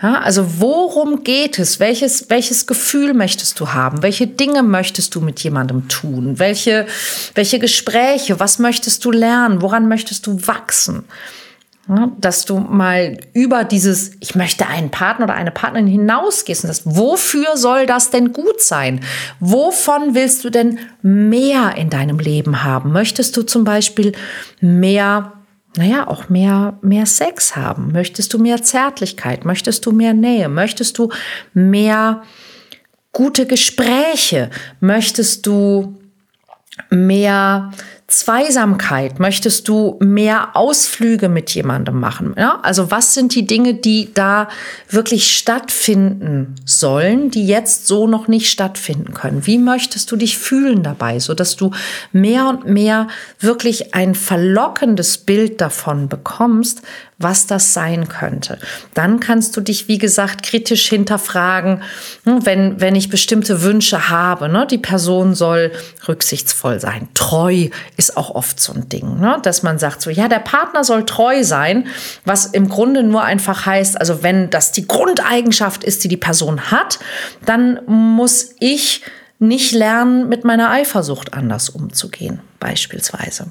Ja, 0.02 0.20
also 0.20 0.60
worum 0.60 1.22
geht 1.24 1.58
es? 1.58 1.80
Welches, 1.80 2.30
welches 2.30 2.66
Gefühl 2.66 3.14
möchtest 3.14 3.60
du 3.60 3.72
haben? 3.72 4.02
Welche 4.02 4.26
Dinge 4.26 4.62
möchtest 4.62 5.14
du 5.14 5.20
mit 5.20 5.40
jemandem 5.40 5.88
tun? 5.88 6.38
Welche, 6.38 6.86
welche 7.34 7.58
Gespräche? 7.58 8.40
Was 8.40 8.58
möchtest 8.58 9.04
du 9.04 9.10
lernen? 9.10 9.60
Woran 9.60 9.88
möchtest 9.88 10.26
du 10.26 10.46
wachsen? 10.46 11.04
Dass 12.18 12.44
du 12.44 12.58
mal 12.58 13.16
über 13.32 13.62
dieses, 13.62 14.12
ich 14.18 14.34
möchte 14.34 14.66
einen 14.66 14.90
Partner 14.90 15.26
oder 15.26 15.34
eine 15.34 15.52
Partnerin 15.52 15.86
hinausgehst 15.86 16.64
und 16.64 16.68
sagst, 16.68 16.82
wofür 16.84 17.56
soll 17.56 17.86
das 17.86 18.10
denn 18.10 18.32
gut 18.32 18.60
sein? 18.60 19.00
Wovon 19.38 20.14
willst 20.14 20.42
du 20.42 20.50
denn 20.50 20.80
mehr 21.02 21.76
in 21.76 21.88
deinem 21.88 22.18
Leben 22.18 22.64
haben? 22.64 22.90
Möchtest 22.92 23.36
du 23.36 23.42
zum 23.42 23.62
Beispiel 23.62 24.12
mehr, 24.60 25.32
naja, 25.76 26.08
auch 26.08 26.28
mehr, 26.28 26.76
mehr 26.82 27.06
Sex 27.06 27.54
haben? 27.54 27.92
Möchtest 27.92 28.34
du 28.34 28.40
mehr 28.40 28.62
Zärtlichkeit? 28.62 29.44
Möchtest 29.44 29.86
du 29.86 29.92
mehr 29.92 30.12
Nähe? 30.12 30.48
Möchtest 30.48 30.98
du 30.98 31.10
mehr 31.54 32.22
gute 33.12 33.46
Gespräche? 33.46 34.50
Möchtest 34.80 35.46
du 35.46 35.96
mehr 36.90 37.70
Zweisamkeit? 38.08 39.18
Möchtest 39.18 39.66
du 39.66 39.96
mehr 40.00 40.54
Ausflüge 40.54 41.28
mit 41.28 41.50
jemandem 41.50 41.98
machen? 41.98 42.36
Ja? 42.38 42.60
Also 42.62 42.92
was 42.92 43.14
sind 43.14 43.34
die 43.34 43.46
Dinge, 43.48 43.74
die 43.74 44.14
da 44.14 44.48
wirklich 44.88 45.36
stattfinden 45.36 46.54
sollen, 46.64 47.32
die 47.32 47.44
jetzt 47.48 47.88
so 47.88 48.06
noch 48.06 48.28
nicht 48.28 48.48
stattfinden 48.48 49.12
können? 49.12 49.44
Wie 49.46 49.58
möchtest 49.58 50.12
du 50.12 50.16
dich 50.16 50.38
fühlen 50.38 50.84
dabei, 50.84 51.18
so 51.18 51.34
dass 51.34 51.56
du 51.56 51.72
mehr 52.12 52.46
und 52.46 52.66
mehr 52.66 53.08
wirklich 53.40 53.92
ein 53.94 54.14
verlockendes 54.14 55.18
Bild 55.18 55.60
davon 55.60 56.08
bekommst, 56.08 56.82
was 57.18 57.46
das 57.46 57.72
sein 57.72 58.08
könnte. 58.08 58.58
Dann 58.92 59.20
kannst 59.20 59.56
du 59.56 59.62
dich, 59.62 59.88
wie 59.88 59.96
gesagt, 59.96 60.42
kritisch 60.42 60.86
hinterfragen, 60.88 61.82
hm, 62.24 62.44
wenn, 62.44 62.80
wenn 62.80 62.94
ich 62.94 63.08
bestimmte 63.08 63.62
Wünsche 63.62 64.10
habe. 64.10 64.50
Ne? 64.50 64.66
Die 64.66 64.78
Person 64.78 65.34
soll 65.34 65.72
rücksichtsvoll 66.06 66.78
sein. 66.78 67.08
Treu 67.14 67.68
ist 67.96 68.18
auch 68.18 68.30
oft 68.30 68.60
so 68.60 68.74
ein 68.74 68.90
Ding, 68.90 69.18
ne? 69.18 69.38
dass 69.42 69.62
man 69.62 69.78
sagt 69.78 70.02
so, 70.02 70.10
ja, 70.10 70.28
der 70.28 70.40
Partner 70.40 70.84
soll 70.84 71.06
treu 71.06 71.42
sein, 71.42 71.86
was 72.26 72.46
im 72.46 72.68
Grunde 72.68 73.02
nur 73.02 73.22
einfach 73.22 73.64
heißt, 73.64 73.98
also 73.98 74.22
wenn 74.22 74.50
das 74.50 74.72
die 74.72 74.86
Grundeigenschaft 74.86 75.84
ist, 75.84 76.04
die 76.04 76.08
die 76.08 76.18
Person 76.18 76.70
hat, 76.70 76.98
dann 77.46 77.80
muss 77.86 78.50
ich 78.60 79.02
nicht 79.38 79.72
lernen, 79.72 80.28
mit 80.28 80.44
meiner 80.44 80.70
Eifersucht 80.70 81.34
anders 81.34 81.70
umzugehen, 81.70 82.40
beispielsweise. 82.58 83.50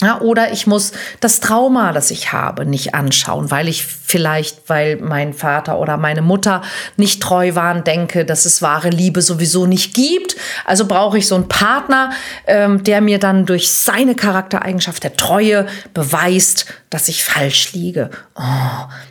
Ja, 0.00 0.20
oder 0.20 0.52
ich 0.52 0.66
muss 0.66 0.90
das 1.20 1.38
Trauma, 1.38 1.92
das 1.92 2.10
ich 2.10 2.32
habe, 2.32 2.66
nicht 2.66 2.96
anschauen, 2.96 3.52
weil 3.52 3.68
ich 3.68 3.84
vielleicht, 3.84 4.68
weil 4.68 4.96
mein 4.96 5.32
Vater 5.32 5.78
oder 5.78 5.96
meine 5.96 6.20
Mutter 6.20 6.62
nicht 6.96 7.22
treu 7.22 7.54
waren, 7.54 7.84
denke, 7.84 8.24
dass 8.24 8.44
es 8.44 8.60
wahre 8.60 8.90
Liebe 8.90 9.22
sowieso 9.22 9.66
nicht 9.66 9.94
gibt. 9.94 10.34
Also 10.64 10.86
brauche 10.86 11.18
ich 11.18 11.28
so 11.28 11.36
einen 11.36 11.46
Partner, 11.46 12.10
ähm, 12.48 12.82
der 12.82 13.00
mir 13.00 13.20
dann 13.20 13.46
durch 13.46 13.70
seine 13.70 14.16
Charaktereigenschaft 14.16 15.04
der 15.04 15.16
Treue 15.16 15.66
beweist, 15.94 16.66
dass 16.94 17.08
ich 17.08 17.24
falsch 17.24 17.72
liege. 17.72 18.08
Oh, 18.36 18.40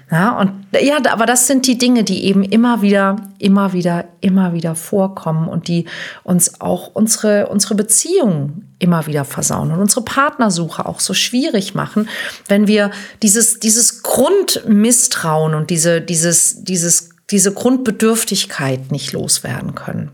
ja, 0.10 0.40
und 0.40 0.54
ja, 0.82 1.00
aber 1.12 1.26
das 1.26 1.48
sind 1.48 1.68
die 1.68 1.78
Dinge, 1.78 2.06
die 2.06 2.24
eben 2.24 2.42
immer 2.42 2.82
wieder, 2.82 3.18
immer 3.40 3.74
wieder, 3.74 4.06
immer 4.22 4.54
wieder 4.54 4.74
vorkommen 4.76 5.50
und 5.50 5.68
die 5.68 5.84
uns 6.24 6.62
auch 6.62 6.92
unsere, 6.94 7.48
unsere 7.48 7.76
Beziehungen 7.76 8.74
immer 8.80 9.06
wieder 9.06 9.26
versauen 9.26 9.70
und 9.74 9.80
unsere 9.82 10.06
Partnersuche 10.06 10.86
auch 10.86 11.02
so 11.02 11.14
schwierig 11.14 11.76
machen, 11.76 12.08
wenn 12.48 12.68
wir 12.68 12.90
dieses, 13.22 13.60
dieses 13.60 14.02
Grundmisstrauen 14.02 15.54
und 15.54 15.70
diese, 15.70 16.00
dieses, 16.00 16.64
dieses, 16.64 17.10
diese 17.32 17.54
Grundbedürftigkeit 17.54 18.94
nicht 18.94 19.12
loswerden 19.12 19.76
können. 19.76 20.12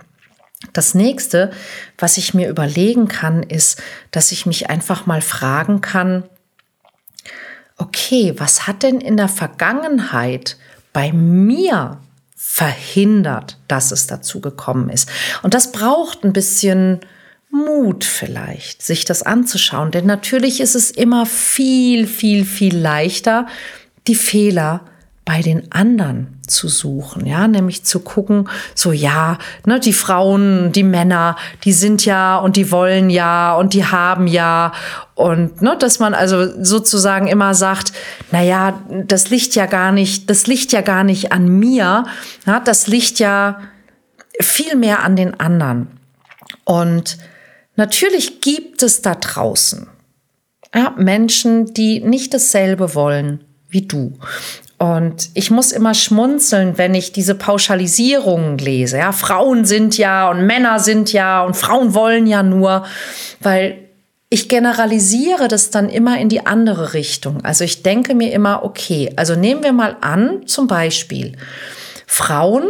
Das 0.74 0.96
nächste, 0.96 1.52
was 2.00 2.18
ich 2.18 2.34
mir 2.34 2.50
überlegen 2.50 3.08
kann, 3.08 3.44
ist, 3.44 3.80
dass 4.10 4.32
ich 4.32 4.48
mich 4.48 4.72
einfach 4.72 5.06
mal 5.06 5.22
fragen 5.22 5.82
kann, 5.82 6.24
okay, 7.80 8.34
was 8.38 8.68
hat 8.68 8.84
denn 8.84 9.02
in 9.02 9.18
der 9.18 9.30
Vergangenheit 9.30 10.58
bei 10.94 11.12
mir 11.12 11.98
verhindert, 12.36 13.58
dass 13.68 13.92
es 13.92 14.06
dazu 14.06 14.42
gekommen 14.42 14.90
ist? 14.90 15.10
Und 15.42 15.54
das 15.56 15.72
braucht 15.72 16.24
ein 16.24 16.34
bisschen 16.34 17.00
Mut 17.50 18.04
vielleicht, 18.04 18.84
sich 18.84 19.06
das 19.06 19.24
anzuschauen. 19.24 19.92
Denn 19.92 20.06
natürlich 20.06 20.62
ist 20.62 20.76
es 20.76 20.92
immer 20.92 21.26
viel, 21.26 22.06
viel, 22.06 22.46
viel 22.46 22.78
leichter, 22.78 23.48
die 24.08 24.16
Fehler 24.16 24.82
bei 25.30 25.44
den 25.44 25.72
anderen 25.72 26.40
zu 26.48 26.68
suchen, 26.68 27.28
ja, 27.28 27.48
nämlich 27.48 27.86
zu 27.86 28.00
gucken, 28.00 28.50
so 28.74 28.92
ja, 28.92 29.38
ne, 29.64 29.80
die 29.80 29.94
Frauen, 29.94 30.72
die 30.72 30.82
Männer, 30.82 31.36
die 31.64 31.72
sind 31.72 32.04
ja 32.04 32.40
und 32.40 32.56
die 32.56 32.72
wollen 32.72 33.12
ja 33.12 33.54
und 33.54 33.76
die 33.76 33.86
haben 33.86 34.26
ja 34.26 34.72
und 35.14 35.62
ne, 35.62 35.78
dass 35.78 36.00
man 36.00 36.16
also 36.16 36.64
sozusagen 36.64 37.28
immer 37.28 37.54
sagt, 37.54 37.94
na 38.32 38.42
ja, 38.42 38.82
das 39.06 39.30
liegt 39.30 39.54
ja 39.54 39.68
gar 39.68 39.92
nicht, 39.92 40.32
das 40.32 40.48
liegt 40.48 40.72
ja 40.72 40.82
gar 40.82 41.04
nicht 41.04 41.32
an 41.32 41.48
mir, 41.48 42.06
ja, 42.48 42.60
das 42.60 42.88
liegt 42.88 43.20
ja 43.20 43.60
viel 44.40 44.76
mehr 44.76 45.04
an 45.04 45.16
den 45.16 45.40
anderen 45.40 46.00
und 46.64 47.20
Natürlich 47.80 48.42
gibt 48.42 48.84
es 48.84 49.02
da 49.02 49.16
draußen 49.16 49.88
ja, 50.76 50.94
Menschen, 50.98 51.74
die 51.74 52.02
nicht 52.02 52.34
dasselbe 52.34 52.94
wollen 52.94 53.46
wie 53.70 53.84
du. 53.88 54.20
Und 54.80 55.30
ich 55.34 55.52
muss 55.52 55.74
immer 55.74 55.94
schmunzeln, 55.94 56.78
wenn 56.78 56.96
ich 56.96 57.12
diese 57.12 57.36
Pauschalisierungen 57.36 58.58
lese. 58.58 58.98
Ja, 58.98 59.12
Frauen 59.12 59.66
sind 59.66 59.98
ja 59.98 60.30
und 60.30 60.46
Männer 60.46 60.80
sind 60.80 61.12
ja 61.12 61.44
und 61.44 61.58
Frauen 61.58 61.94
wollen 61.94 62.26
ja 62.26 62.44
nur, 62.44 62.86
weil 63.42 63.90
ich 64.30 64.48
generalisiere 64.48 65.50
das 65.50 65.70
dann 65.70 65.90
immer 65.90 66.18
in 66.18 66.30
die 66.30 66.46
andere 66.46 66.94
Richtung. 66.94 67.44
Also 67.44 67.66
ich 67.66 67.84
denke 67.84 68.16
mir 68.16 68.32
immer, 68.32 68.64
okay, 68.64 69.12
also 69.18 69.36
nehmen 69.36 69.64
wir 69.64 69.74
mal 69.74 69.98
an, 70.00 70.48
zum 70.48 70.68
Beispiel, 70.68 71.34
Frauen 72.08 72.64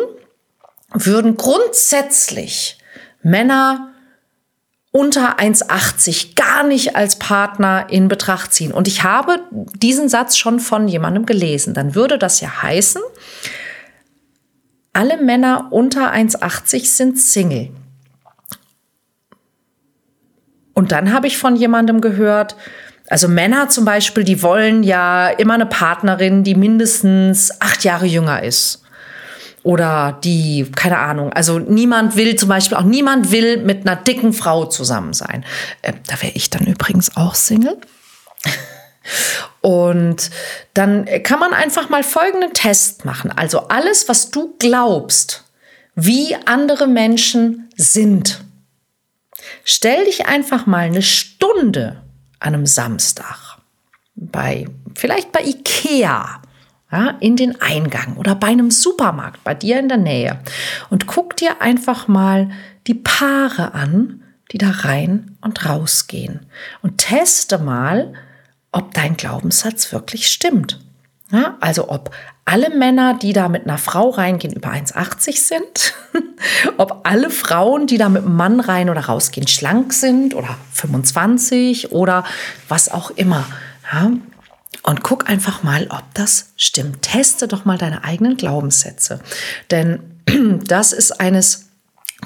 würden 0.92 1.38
grundsätzlich 1.38 2.80
Männer 3.22 3.89
unter 4.92 5.40
1,80 5.40 6.36
gar 6.36 6.64
nicht 6.64 6.96
als 6.96 7.20
Partner 7.20 7.88
in 7.90 8.08
Betracht 8.08 8.54
ziehen. 8.54 8.72
Und 8.72 8.88
ich 8.88 9.04
habe 9.04 9.40
diesen 9.52 10.10
Satz 10.10 10.38
schon 10.38 10.60
von 10.60 10.88
jemandem 10.88 11.26
gelesen. 11.26 11.74
Dann 11.74 11.94
würde 11.94 12.18
das 12.18 12.42
ja 12.42 12.64
heißen, 12.64 13.02
alle 14.94 15.18
Männer 15.18 15.68
unter 15.72 16.12
1,80 16.12 16.86
sind 16.86 17.20
Single. 17.20 17.70
Und 20.74 20.92
dann 20.92 21.14
habe 21.14 21.28
ich 21.28 21.38
von 21.38 21.56
jemandem 21.56 22.02
gehört, 22.02 22.56
also 23.10 23.28
Männer 23.28 23.70
zum 23.70 23.86
Beispiel, 23.86 24.24
die 24.24 24.42
wollen 24.42 24.82
ja 24.82 25.30
immer 25.30 25.56
eine 25.56 25.66
Partnerin, 25.66 26.44
die 26.44 26.56
mindestens 26.56 27.62
acht 27.62 27.84
Jahre 27.84 28.06
jünger 28.06 28.44
ist 28.44 28.84
oder 29.64 30.20
die, 30.24 30.66
keine 30.76 30.98
Ahnung, 31.00 31.34
also 31.34 31.60
niemand 31.60 32.16
will 32.16 32.36
zum 32.36 32.50
Beispiel, 32.50 32.78
auch 32.78 32.84
niemand 32.84 33.32
will 33.32 33.58
mit 33.58 33.88
einer 33.88 33.96
dicken 33.96 34.34
Frau 34.34 34.66
zusammen 34.66 35.14
sein. 35.14 35.46
Äh, 35.82 35.94
da 36.08 36.22
wäre 36.22 36.34
ich 36.34 36.50
dann 36.50 36.66
übrigens 36.66 37.16
auch 37.18 37.36
Single. 37.36 37.78
Und 39.62 40.30
dann 40.74 41.06
kann 41.24 41.40
man 41.40 41.54
einfach 41.54 41.90
mal 41.90 42.04
folgenden 42.04 42.54
Test 42.54 43.06
machen. 43.06 43.32
Also 43.32 43.68
alles, 43.68 44.08
was 44.08 44.32
du 44.32 44.56
glaubst, 44.60 45.44
wie 45.96 46.36
andere 46.46 46.88
Menschen 46.88 47.70
sind. 47.76 48.42
Stell 49.64 50.06
dich 50.06 50.28
einfach 50.28 50.66
mal 50.66 50.86
eine 50.86 51.02
Stunde 51.02 52.02
an 52.40 52.54
einem 52.54 52.66
Samstag 52.66 53.58
bei, 54.16 54.66
vielleicht 54.96 55.32
bei 55.32 55.42
Ikea 55.44 56.42
ja, 56.92 57.16
in 57.20 57.36
den 57.36 57.62
Eingang 57.62 58.18
oder 58.18 58.36
bei 58.36 58.48
einem 58.48 58.72
Supermarkt 58.72 59.44
bei 59.44 59.54
dir 59.54 59.80
in 59.80 59.90
der 59.90 59.98
Nähe 59.98 60.40
und 60.90 61.08
guck 61.08 61.38
dir 61.38 61.62
einfach 61.62 62.08
mal 62.08 62.50
die 62.88 62.96
Paare 62.96 63.74
an, 63.74 64.24
die 64.52 64.58
da 64.58 64.72
rein 64.72 65.38
und 65.42 65.66
rausgehen 65.66 66.48
und 66.82 66.98
teste 66.98 67.60
mal, 67.60 68.14
ob 68.72 68.94
dein 68.94 69.18
Glaubenssatz 69.18 69.92
wirklich 69.92 70.28
stimmt. 70.28 70.80
Ja, 71.32 71.58
also 71.60 71.90
ob 71.90 72.12
alle 72.46 72.72
Männer, 72.72 73.14
die 73.14 73.34
da 73.34 73.48
mit 73.50 73.66
einer 73.66 73.78
Frau 73.78 74.10
reingehen, 74.10 74.54
über 74.54 74.70
1,80 74.70 75.38
sind, 75.38 75.94
ob 76.78 77.02
alle 77.04 77.30
Frauen, 77.30 77.86
die 77.86 78.00
da 78.00 78.10
mit 78.10 78.24
einem 78.24 78.36
Mann 78.36 78.60
rein 78.60 78.90
oder 78.90 79.02
rausgehen, 79.02 79.48
schlank 79.48 79.94
sind 79.94 80.34
oder 80.34 80.58
25 80.74 81.92
oder 81.92 82.24
was 82.68 82.90
auch 82.90 83.12
immer. 83.12 83.46
Ja, 83.94 84.12
und 84.84 85.04
guck 85.04 85.30
einfach 85.30 85.64
mal, 85.64 85.88
ob 85.90 86.04
das 86.14 86.52
stimmt. 86.56 87.02
Teste 87.02 87.48
doch 87.48 87.66
mal 87.66 87.78
deine 87.78 88.04
eigenen 88.04 88.38
Glaubenssätze. 88.38 89.20
Denn 89.72 90.00
das 90.66 90.94
ist 90.94 91.20
eines 91.20 91.70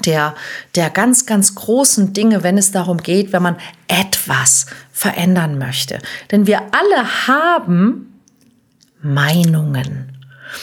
der, 0.04 0.34
der 0.74 0.90
ganz, 0.90 1.26
ganz 1.26 1.54
großen 1.54 2.12
Dinge, 2.12 2.42
wenn 2.42 2.58
es 2.58 2.72
darum 2.72 2.98
geht, 2.98 3.32
wenn 3.32 3.42
man 3.42 3.56
etwas 3.86 4.66
verändern 4.92 5.58
möchte. 5.58 5.98
Denn 6.30 6.46
wir 6.46 6.62
alle 6.72 7.26
haben 7.26 8.20
Meinungen. 9.02 10.10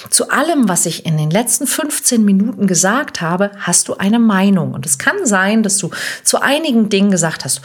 Zu 0.10 0.30
allem, 0.30 0.70
was 0.70 0.86
ich 0.86 1.06
in 1.06 1.18
den 1.18 1.32
letzten 1.32 1.68
15 1.68 2.24
Minuten 2.24 2.68
gesagt 2.68 3.22
habe, 3.22 3.52
hast 3.60 3.88
du 3.88 3.96
eine 3.98 4.20
Meinung. 4.20 4.74
Und 4.74 4.86
es 4.86 4.98
kann 4.98 5.26
sein, 5.26 5.64
dass 5.64 5.78
du 5.78 5.92
zu 6.24 6.42
einigen 6.42 6.90
Dingen 6.90 7.12
gesagt 7.12 7.46
hast, 7.46 7.62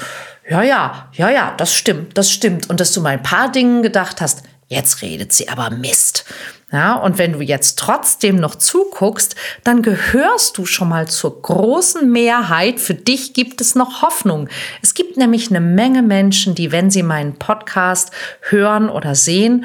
ja, 0.49 0.63
ja, 0.63 1.09
ja, 1.13 1.31
ja, 1.31 1.55
das 1.57 1.75
stimmt, 1.75 2.17
das 2.17 2.31
stimmt. 2.31 2.71
Und 2.71 2.81
dass 2.81 2.93
du 2.93 3.01
mal 3.01 3.11
ein 3.11 3.23
paar 3.23 3.51
Dingen 3.51 3.83
gedacht 3.83 4.21
hast, 4.21 4.43
jetzt 4.69 5.03
redet 5.03 5.33
sie 5.33 5.49
aber 5.49 5.71
Mist. 5.71 6.25
Ja, 6.73 6.97
und 6.97 7.19
wenn 7.19 7.33
du 7.33 7.41
jetzt 7.41 7.79
trotzdem 7.79 8.37
noch 8.37 8.57
zuguckst, 8.57 9.37
dann 9.63 9.83
gehörst 9.83 10.59
du 10.59 10.67
schon 10.67 10.89
mal 10.89 11.07
zur 11.07 11.41
großen 11.41 12.11
Mehrheit. 12.11 12.81
Für 12.81 12.95
dich 12.95 13.35
gibt 13.35 13.61
es 13.61 13.77
noch 13.77 14.03
Hoffnung. 14.03 14.49
Es 14.83 14.95
gibt 14.95 15.17
nämlich 15.17 15.49
eine 15.49 15.61
Menge 15.61 16.03
Menschen, 16.03 16.57
die, 16.57 16.73
wenn 16.73 16.91
sie 16.91 17.05
meinen 17.05 17.39
Podcast 17.39 18.11
hören 18.41 18.89
oder 18.89 19.15
sehen, 19.15 19.65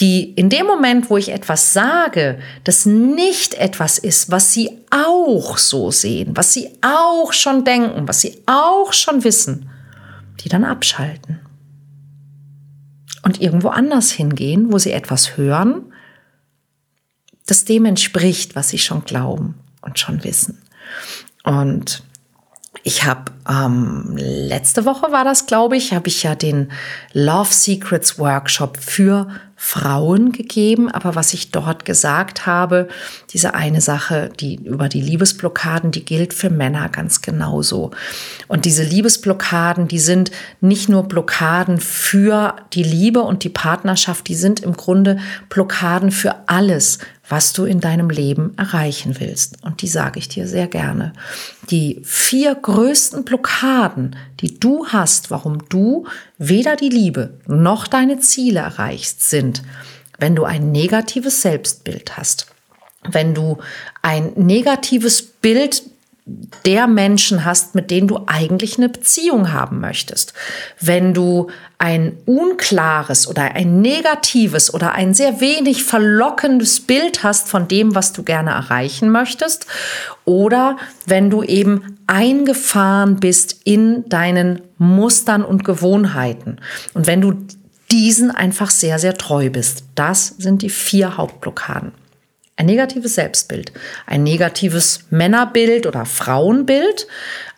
die 0.00 0.32
in 0.34 0.48
dem 0.48 0.66
Moment, 0.66 1.10
wo 1.10 1.18
ich 1.18 1.30
etwas 1.30 1.74
sage, 1.74 2.38
das 2.64 2.86
nicht 2.86 3.54
etwas 3.54 3.98
ist, 3.98 4.30
was 4.30 4.52
sie 4.52 4.70
auch 4.90 5.58
so 5.58 5.90
sehen, 5.90 6.30
was 6.34 6.54
sie 6.54 6.70
auch 6.80 7.32
schon 7.34 7.64
denken, 7.64 8.08
was 8.08 8.20
sie 8.22 8.42
auch 8.46 8.92
schon 8.92 9.24
wissen, 9.24 9.68
die 10.40 10.48
dann 10.48 10.64
abschalten 10.64 11.40
und 13.22 13.40
irgendwo 13.40 13.68
anders 13.68 14.10
hingehen, 14.10 14.72
wo 14.72 14.78
sie 14.78 14.92
etwas 14.92 15.36
hören, 15.36 15.92
das 17.46 17.64
dem 17.64 17.84
entspricht, 17.84 18.54
was 18.56 18.68
sie 18.68 18.78
schon 18.78 19.04
glauben 19.04 19.54
und 19.80 19.98
schon 19.98 20.22
wissen. 20.24 20.58
Und 21.44 22.02
ich 22.82 23.04
habe 23.04 23.32
ähm, 23.48 24.14
letzte 24.16 24.84
Woche 24.84 25.10
war 25.12 25.24
das, 25.24 25.46
glaube 25.46 25.76
ich, 25.76 25.92
habe 25.92 26.08
ich 26.08 26.22
ja 26.22 26.34
den 26.34 26.70
Love 27.12 27.52
Secrets 27.52 28.18
Workshop 28.18 28.76
für 28.78 29.28
Frauen 29.60 30.30
gegeben. 30.30 30.88
Aber 30.88 31.16
was 31.16 31.34
ich 31.34 31.50
dort 31.50 31.84
gesagt 31.84 32.46
habe, 32.46 32.86
diese 33.32 33.54
eine 33.54 33.80
Sache, 33.80 34.30
die 34.38 34.54
über 34.54 34.88
die 34.88 35.00
Liebesblockaden, 35.00 35.90
die 35.90 36.04
gilt 36.04 36.32
für 36.32 36.48
Männer 36.48 36.88
ganz 36.88 37.22
genauso. 37.22 37.90
Und 38.46 38.64
diese 38.64 38.84
Liebesblockaden, 38.84 39.88
die 39.88 39.98
sind 39.98 40.30
nicht 40.60 40.88
nur 40.88 41.08
Blockaden 41.08 41.80
für 41.80 42.54
die 42.72 42.84
Liebe 42.84 43.20
und 43.20 43.42
die 43.42 43.48
Partnerschaft, 43.48 44.28
die 44.28 44.36
sind 44.36 44.60
im 44.60 44.74
Grunde 44.74 45.18
Blockaden 45.48 46.12
für 46.12 46.36
alles, 46.46 46.98
was 47.28 47.52
du 47.52 47.64
in 47.64 47.80
deinem 47.80 48.10
Leben 48.10 48.54
erreichen 48.56 49.16
willst. 49.18 49.62
Und 49.62 49.82
die 49.82 49.88
sage 49.88 50.18
ich 50.18 50.28
dir 50.28 50.46
sehr 50.46 50.66
gerne. 50.66 51.12
Die 51.70 52.00
vier 52.02 52.54
größten 52.54 53.24
Blockaden, 53.24 54.16
die 54.40 54.58
du 54.58 54.86
hast, 54.86 55.30
warum 55.30 55.68
du 55.68 56.06
weder 56.38 56.76
die 56.76 56.88
Liebe 56.88 57.34
noch 57.46 57.86
deine 57.86 58.18
Ziele 58.18 58.60
erreichst, 58.60 59.28
sind, 59.28 59.62
wenn 60.18 60.34
du 60.34 60.44
ein 60.44 60.72
negatives 60.72 61.42
Selbstbild 61.42 62.16
hast, 62.16 62.46
wenn 63.02 63.34
du 63.34 63.58
ein 64.02 64.32
negatives 64.36 65.22
Bild 65.22 65.82
der 66.64 66.86
Menschen 66.86 67.44
hast, 67.44 67.74
mit 67.74 67.90
denen 67.90 68.08
du 68.08 68.20
eigentlich 68.26 68.78
eine 68.78 68.88
Beziehung 68.88 69.52
haben 69.52 69.80
möchtest. 69.80 70.34
Wenn 70.80 71.14
du 71.14 71.48
ein 71.78 72.16
unklares 72.26 73.28
oder 73.28 73.54
ein 73.54 73.80
negatives 73.80 74.72
oder 74.72 74.92
ein 74.92 75.14
sehr 75.14 75.40
wenig 75.40 75.84
verlockendes 75.84 76.80
Bild 76.80 77.22
hast 77.22 77.48
von 77.48 77.68
dem, 77.68 77.94
was 77.94 78.12
du 78.12 78.22
gerne 78.22 78.50
erreichen 78.50 79.10
möchtest, 79.10 79.66
oder 80.24 80.76
wenn 81.06 81.30
du 81.30 81.42
eben 81.42 81.98
eingefahren 82.06 83.20
bist 83.20 83.60
in 83.64 84.08
deinen 84.08 84.60
Mustern 84.78 85.44
und 85.44 85.64
Gewohnheiten. 85.64 86.58
Und 86.94 87.06
wenn 87.06 87.20
du 87.20 87.34
diesen 87.90 88.30
einfach 88.30 88.70
sehr, 88.70 88.98
sehr 88.98 89.16
treu 89.16 89.50
bist. 89.50 89.84
Das 89.94 90.34
sind 90.38 90.62
die 90.62 90.70
vier 90.70 91.16
Hauptblockaden. 91.16 91.92
Ein 92.58 92.66
negatives 92.66 93.14
Selbstbild, 93.14 93.72
ein 94.04 94.24
negatives 94.24 95.04
Männerbild 95.10 95.86
oder 95.86 96.04
Frauenbild, 96.04 97.06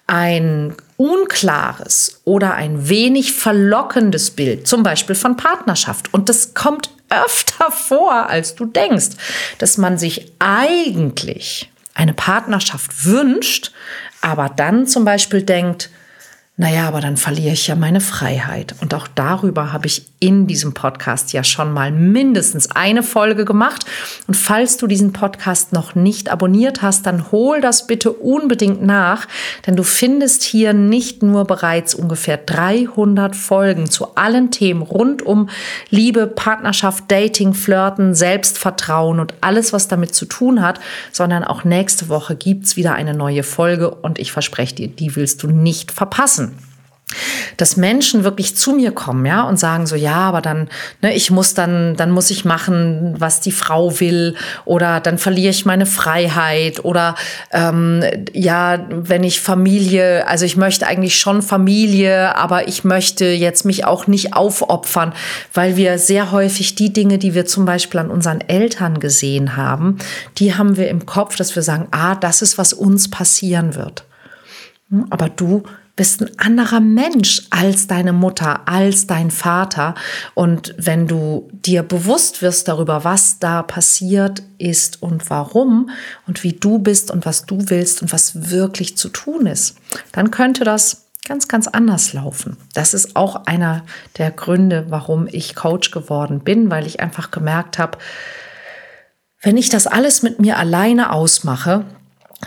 ein 0.06 0.74
unklares 0.98 2.20
oder 2.26 2.52
ein 2.52 2.90
wenig 2.90 3.32
verlockendes 3.32 4.32
Bild, 4.32 4.68
zum 4.68 4.82
Beispiel 4.82 5.14
von 5.14 5.38
Partnerschaft. 5.38 6.12
Und 6.12 6.28
das 6.28 6.52
kommt 6.52 6.90
öfter 7.08 7.70
vor, 7.72 8.28
als 8.28 8.54
du 8.56 8.66
denkst, 8.66 9.16
dass 9.56 9.78
man 9.78 9.96
sich 9.96 10.32
eigentlich 10.38 11.72
eine 11.94 12.12
Partnerschaft 12.12 13.06
wünscht, 13.06 13.72
aber 14.20 14.50
dann 14.50 14.86
zum 14.86 15.06
Beispiel 15.06 15.42
denkt, 15.42 15.88
naja, 16.58 16.86
aber 16.86 17.00
dann 17.00 17.16
verliere 17.16 17.54
ich 17.54 17.68
ja 17.68 17.74
meine 17.74 18.02
Freiheit. 18.02 18.74
Und 18.82 18.92
auch 18.92 19.08
darüber 19.08 19.72
habe 19.72 19.86
ich 19.86 20.09
in 20.20 20.46
diesem 20.46 20.74
Podcast 20.74 21.32
ja 21.32 21.42
schon 21.42 21.72
mal 21.72 21.90
mindestens 21.90 22.70
eine 22.70 23.02
Folge 23.02 23.46
gemacht. 23.46 23.86
Und 24.26 24.36
falls 24.36 24.76
du 24.76 24.86
diesen 24.86 25.14
Podcast 25.14 25.72
noch 25.72 25.94
nicht 25.94 26.30
abonniert 26.30 26.82
hast, 26.82 27.06
dann 27.06 27.32
hol 27.32 27.62
das 27.62 27.86
bitte 27.86 28.12
unbedingt 28.12 28.82
nach, 28.82 29.26
denn 29.66 29.76
du 29.76 29.82
findest 29.82 30.42
hier 30.42 30.74
nicht 30.74 31.22
nur 31.22 31.46
bereits 31.46 31.94
ungefähr 31.94 32.36
300 32.36 33.34
Folgen 33.34 33.90
zu 33.90 34.14
allen 34.14 34.50
Themen 34.50 34.82
rund 34.82 35.22
um 35.22 35.48
Liebe, 35.88 36.26
Partnerschaft, 36.26 37.04
Dating, 37.08 37.54
Flirten, 37.54 38.14
Selbstvertrauen 38.14 39.20
und 39.20 39.32
alles, 39.40 39.72
was 39.72 39.88
damit 39.88 40.14
zu 40.14 40.26
tun 40.26 40.60
hat, 40.60 40.80
sondern 41.12 41.44
auch 41.44 41.64
nächste 41.64 42.10
Woche 42.10 42.36
gibt 42.36 42.66
es 42.66 42.76
wieder 42.76 42.92
eine 42.92 43.14
neue 43.14 43.42
Folge 43.42 43.90
und 43.90 44.18
ich 44.18 44.32
verspreche 44.32 44.74
dir, 44.74 44.88
die 44.88 45.16
willst 45.16 45.42
du 45.42 45.46
nicht 45.46 45.90
verpassen 45.90 46.69
dass 47.56 47.76
Menschen 47.76 48.24
wirklich 48.24 48.56
zu 48.56 48.72
mir 48.72 48.92
kommen, 48.92 49.26
ja, 49.26 49.42
und 49.42 49.58
sagen 49.58 49.86
so, 49.86 49.96
ja, 49.96 50.16
aber 50.16 50.40
dann, 50.40 50.68
ne, 51.02 51.14
ich 51.14 51.30
muss 51.30 51.54
dann, 51.54 51.96
dann 51.96 52.10
muss 52.10 52.30
ich 52.30 52.44
machen, 52.44 53.14
was 53.18 53.40
die 53.40 53.52
Frau 53.52 54.00
will, 54.00 54.36
oder 54.64 55.00
dann 55.00 55.18
verliere 55.18 55.50
ich 55.50 55.66
meine 55.66 55.86
Freiheit, 55.86 56.84
oder 56.84 57.14
ähm, 57.52 58.02
ja, 58.32 58.86
wenn 58.90 59.24
ich 59.24 59.40
Familie, 59.40 60.26
also 60.28 60.44
ich 60.44 60.56
möchte 60.56 60.86
eigentlich 60.86 61.18
schon 61.18 61.42
Familie, 61.42 62.36
aber 62.36 62.68
ich 62.68 62.84
möchte 62.84 63.26
jetzt 63.26 63.64
mich 63.64 63.84
auch 63.84 64.06
nicht 64.06 64.34
aufopfern, 64.34 65.12
weil 65.54 65.76
wir 65.76 65.98
sehr 65.98 66.30
häufig 66.30 66.74
die 66.74 66.92
Dinge, 66.92 67.18
die 67.18 67.34
wir 67.34 67.46
zum 67.46 67.64
Beispiel 67.64 68.00
an 68.00 68.10
unseren 68.10 68.40
Eltern 68.40 69.00
gesehen 69.00 69.56
haben, 69.56 69.98
die 70.38 70.54
haben 70.54 70.76
wir 70.76 70.88
im 70.88 71.06
Kopf, 71.06 71.36
dass 71.36 71.54
wir 71.54 71.62
sagen, 71.62 71.88
ah, 71.90 72.14
das 72.14 72.42
ist, 72.42 72.58
was 72.58 72.72
uns 72.72 73.10
passieren 73.10 73.74
wird. 73.74 74.04
Hm, 74.90 75.06
aber 75.10 75.28
du 75.28 75.62
bist 76.00 76.22
ein 76.22 76.30
anderer 76.38 76.80
Mensch 76.80 77.42
als 77.50 77.86
deine 77.86 78.14
Mutter, 78.14 78.66
als 78.66 79.06
dein 79.06 79.30
Vater. 79.30 79.94
Und 80.32 80.74
wenn 80.78 81.06
du 81.06 81.50
dir 81.52 81.82
bewusst 81.82 82.40
wirst 82.40 82.68
darüber, 82.68 83.04
was 83.04 83.38
da 83.38 83.62
passiert 83.62 84.42
ist 84.56 85.02
und 85.02 85.28
warum 85.28 85.90
und 86.26 86.42
wie 86.42 86.54
du 86.54 86.78
bist 86.78 87.10
und 87.10 87.26
was 87.26 87.44
du 87.44 87.68
willst 87.68 88.00
und 88.00 88.14
was 88.14 88.50
wirklich 88.50 88.96
zu 88.96 89.10
tun 89.10 89.44
ist, 89.44 89.76
dann 90.12 90.30
könnte 90.30 90.64
das 90.64 91.08
ganz, 91.28 91.48
ganz 91.48 91.66
anders 91.66 92.14
laufen. 92.14 92.56
Das 92.72 92.94
ist 92.94 93.14
auch 93.14 93.44
einer 93.44 93.84
der 94.16 94.30
Gründe, 94.30 94.86
warum 94.88 95.28
ich 95.30 95.54
Coach 95.54 95.90
geworden 95.90 96.40
bin, 96.40 96.70
weil 96.70 96.86
ich 96.86 97.00
einfach 97.00 97.30
gemerkt 97.30 97.78
habe, 97.78 97.98
wenn 99.42 99.58
ich 99.58 99.68
das 99.68 99.86
alles 99.86 100.22
mit 100.22 100.40
mir 100.40 100.56
alleine 100.56 101.12
ausmache, 101.12 101.84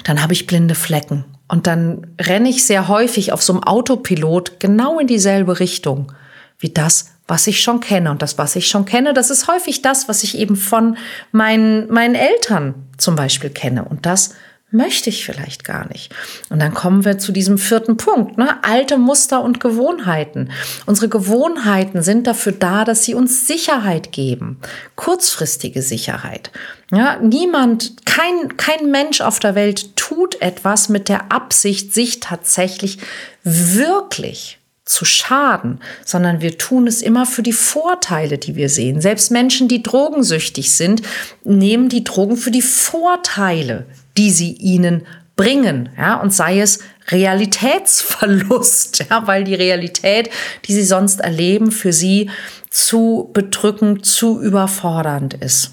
dann 0.05 0.23
habe 0.23 0.33
ich 0.33 0.47
blinde 0.47 0.73
Flecken. 0.73 1.25
Und 1.53 1.67
dann 1.67 2.07
renne 2.19 2.49
ich 2.49 2.65
sehr 2.65 2.87
häufig 2.87 3.31
auf 3.31 3.43
so 3.43 3.53
einem 3.53 3.63
Autopilot 3.63 4.59
genau 4.59 4.97
in 4.97 5.05
dieselbe 5.05 5.59
Richtung 5.59 6.11
wie 6.57 6.69
das, 6.69 7.11
was 7.27 7.45
ich 7.45 7.61
schon 7.61 7.79
kenne. 7.79 8.09
Und 8.09 8.23
das, 8.23 8.39
was 8.39 8.55
ich 8.55 8.67
schon 8.67 8.85
kenne, 8.85 9.13
das 9.13 9.29
ist 9.29 9.47
häufig 9.47 9.83
das, 9.83 10.09
was 10.09 10.23
ich 10.23 10.35
eben 10.35 10.55
von 10.55 10.97
meinen, 11.31 11.93
meinen 11.93 12.15
Eltern 12.15 12.73
zum 12.97 13.15
Beispiel 13.15 13.51
kenne. 13.51 13.85
Und 13.85 14.07
das 14.07 14.33
möchte 14.73 15.11
ich 15.11 15.23
vielleicht 15.23 15.63
gar 15.63 15.87
nicht. 15.89 16.11
Und 16.49 16.59
dann 16.59 16.73
kommen 16.73 17.05
wir 17.05 17.19
zu 17.19 17.31
diesem 17.31 17.59
vierten 17.59 17.95
Punkt, 17.97 18.39
ne? 18.39 18.57
alte 18.63 18.97
Muster 18.97 19.43
und 19.43 19.59
Gewohnheiten. 19.59 20.49
Unsere 20.87 21.07
Gewohnheiten 21.07 22.01
sind 22.01 22.25
dafür 22.25 22.53
da, 22.53 22.83
dass 22.83 23.03
sie 23.03 23.13
uns 23.13 23.45
Sicherheit 23.45 24.11
geben, 24.11 24.57
kurzfristige 24.95 25.83
Sicherheit. 25.83 26.51
Ja, 26.91 27.17
niemand, 27.21 28.05
kein, 28.05 28.57
kein 28.57 28.89
Mensch 28.89 29.21
auf 29.21 29.39
der 29.39 29.55
Welt 29.55 29.92
tut 30.03 30.41
etwas 30.41 30.89
mit 30.89 31.07
der 31.07 31.31
Absicht, 31.31 31.93
sich 31.93 32.19
tatsächlich 32.19 32.97
wirklich 33.43 34.59
zu 34.83 35.05
schaden, 35.05 35.79
sondern 36.03 36.41
wir 36.41 36.57
tun 36.57 36.87
es 36.87 37.01
immer 37.01 37.25
für 37.25 37.41
die 37.41 37.53
Vorteile, 37.53 38.37
die 38.37 38.57
wir 38.57 38.67
sehen. 38.67 38.99
Selbst 38.99 39.31
Menschen, 39.31 39.69
die 39.69 39.81
drogensüchtig 39.81 40.73
sind, 40.73 41.03
nehmen 41.45 41.87
die 41.87 42.03
Drogen 42.03 42.35
für 42.35 42.51
die 42.51 42.61
Vorteile, 42.61 43.85
die 44.17 44.29
sie 44.29 44.51
ihnen 44.51 45.07
bringen, 45.37 45.89
ja, 45.97 46.19
und 46.19 46.33
sei 46.33 46.59
es 46.59 46.79
Realitätsverlust, 47.07 49.05
ja, 49.09 49.25
weil 49.25 49.45
die 49.45 49.55
Realität, 49.55 50.29
die 50.65 50.73
sie 50.73 50.83
sonst 50.83 51.21
erleben, 51.21 51.71
für 51.71 51.93
sie 51.93 52.29
zu 52.69 53.29
bedrückend, 53.33 54.05
zu 54.05 54.41
überfordernd 54.41 55.33
ist. 55.35 55.71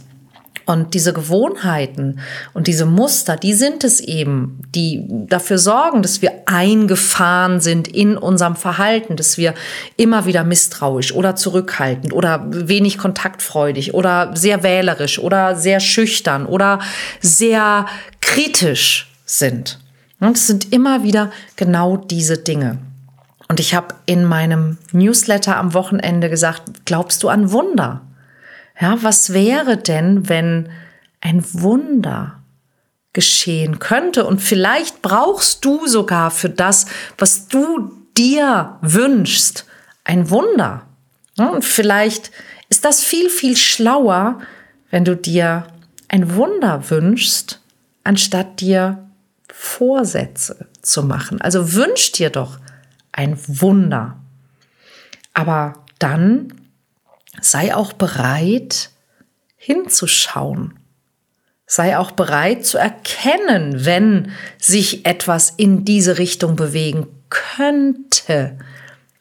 Und 0.67 0.95
diese 0.95 1.13
Gewohnheiten 1.13 2.21
und 2.55 2.67
diese 2.67 2.87
Muster, 2.87 3.37
die 3.37 3.55
sind 3.55 3.85
es 3.85 4.01
eben, 4.01 4.61
die 4.75 5.07
dafür 5.09 5.59
sorgen, 5.59 6.03
dass 6.03 6.23
wir 6.23 6.33
eingefahren 6.47 7.61
sind 7.61 7.89
in 7.89 8.17
unserem 8.17 8.57
Verhalten, 8.57 9.17
dass 9.17 9.39
wir 9.39 9.55
immer 9.97 10.27
wieder 10.27 10.45
misstrauisch 10.45 11.13
oder 11.13 11.37
zurückhaltend 11.37 12.13
oder 12.13 12.45
wenig 12.49 12.99
kontaktfreudig 12.99 13.95
oder 13.95 14.33
sehr 14.37 14.63
wählerisch 14.63 15.19
oder 15.19 15.57
sehr 15.57 15.81
schüchtern 15.81 16.47
oder 16.47 16.81
sehr 17.21 17.87
kritisch 18.21 19.11
sind. 19.25 19.79
Und 20.21 20.37
es 20.37 20.47
sind 20.47 20.73
immer 20.73 21.03
wieder 21.03 21.31
genau 21.57 21.97
diese 21.97 22.39
Dinge. 22.39 22.79
Und 23.49 23.59
ich 23.59 23.75
habe 23.75 23.95
in 24.07 24.25
meinem 24.25 24.79
Newsletter 24.93 25.57
am 25.57 25.75
Wochenende 25.75 26.31
gesagt, 26.31 26.85
glaubst 26.85 27.23
du 27.23 27.29
an 27.29 27.51
Wunder? 27.51 28.03
Ja, 28.81 29.03
was 29.03 29.33
wäre 29.33 29.77
denn, 29.77 30.29
wenn 30.29 30.71
ein 31.21 31.45
Wunder 31.53 32.43
geschehen 33.13 33.79
könnte? 33.79 34.25
Und 34.25 34.41
vielleicht 34.41 35.03
brauchst 35.03 35.65
du 35.65 35.87
sogar 35.87 36.31
für 36.31 36.49
das, 36.49 36.87
was 37.19 37.49
du 37.49 37.93
dir 38.17 38.79
wünschst, 38.81 39.67
ein 40.05 40.31
Wunder. 40.31 40.87
Und 41.37 41.65
vielleicht 41.65 42.31
ist 42.69 42.85
das 42.85 43.03
viel, 43.03 43.29
viel 43.29 43.57
schlauer, 43.57 44.41
wenn 44.91 45.05
du 45.05 45.15
dir 45.15 45.67
ein 46.09 46.35
Wunder 46.35 46.91
wünschst, 46.91 47.61
anstatt 48.03 48.61
dir 48.61 49.07
Vorsätze 49.53 50.69
zu 50.81 51.03
machen. 51.03 51.41
Also 51.41 51.75
wünsch 51.75 52.13
dir 52.13 52.31
doch 52.31 52.59
ein 53.13 53.39
Wunder. 53.47 54.17
Aber 55.35 55.75
dann 55.99 56.60
sei 57.41 57.75
auch 57.75 57.93
bereit 57.93 58.91
hinzuschauen. 59.57 60.79
Sei 61.67 61.97
auch 61.99 62.11
bereit 62.11 62.67
zu 62.67 62.79
erkennen, 62.79 63.85
wenn 63.85 64.33
sich 64.59 65.07
etwas 65.07 65.51
in 65.51 65.85
diese 65.85 66.19
Richtung 66.19 66.57
bewegen 66.57 67.07
könnte, 67.29 68.59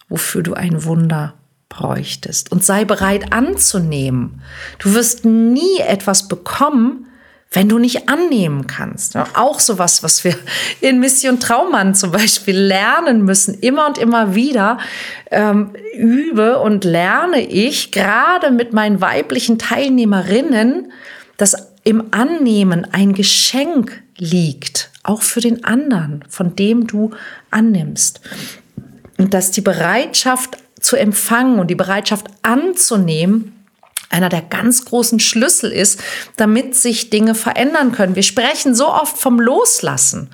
wofür 0.07 0.41
du 0.41 0.55
ein 0.55 0.83
Wunder 0.83 1.35
bräuchtest. 1.69 2.51
Und 2.51 2.65
sei 2.65 2.85
bereit 2.85 3.31
anzunehmen. 3.31 4.41
Du 4.79 4.95
wirst 4.95 5.25
nie 5.25 5.79
etwas 5.79 6.27
bekommen, 6.27 7.05
wenn 7.51 7.67
du 7.67 7.79
nicht 7.79 8.09
annehmen 8.09 8.67
kannst. 8.67 9.15
Auch 9.15 9.59
sowas, 9.59 10.03
was 10.03 10.23
wir 10.23 10.35
in 10.81 10.99
Mission 10.99 11.39
Traummann 11.39 11.95
zum 11.95 12.11
Beispiel 12.11 12.57
lernen 12.57 13.25
müssen, 13.25 13.55
immer 13.55 13.87
und 13.87 13.97
immer 13.97 14.35
wieder 14.35 14.77
ähm, 15.31 15.71
übe 15.95 16.59
und 16.59 16.83
lerne 16.83 17.41
ich 17.41 17.91
gerade 17.91 18.51
mit 18.51 18.73
meinen 18.73 19.01
weiblichen 19.01 19.57
Teilnehmerinnen, 19.57 20.91
das 21.37 21.71
im 21.83 22.09
Annehmen 22.11 22.85
ein 22.91 23.13
Geschenk 23.13 24.03
liegt, 24.17 24.91
auch 25.01 25.23
für 25.23 25.41
den 25.41 25.63
anderen, 25.63 26.23
von 26.29 26.55
dem 26.55 26.85
du 26.85 27.11
annimmst. 27.49 28.21
Und 29.17 29.33
dass 29.33 29.49
die 29.49 29.61
Bereitschaft 29.61 30.57
zu 30.79 30.97
empfangen 30.97 31.59
und 31.59 31.67
die 31.67 31.75
Bereitschaft 31.75 32.27
anzunehmen 32.43 33.58
einer 34.09 34.29
der 34.29 34.41
ganz 34.41 34.85
großen 34.85 35.19
Schlüssel 35.19 35.71
ist, 35.71 36.01
damit 36.35 36.75
sich 36.75 37.09
Dinge 37.09 37.35
verändern 37.35 37.91
können. 37.91 38.15
Wir 38.15 38.23
sprechen 38.23 38.73
so 38.75 38.89
oft 38.89 39.17
vom 39.17 39.39
Loslassen, 39.39 40.29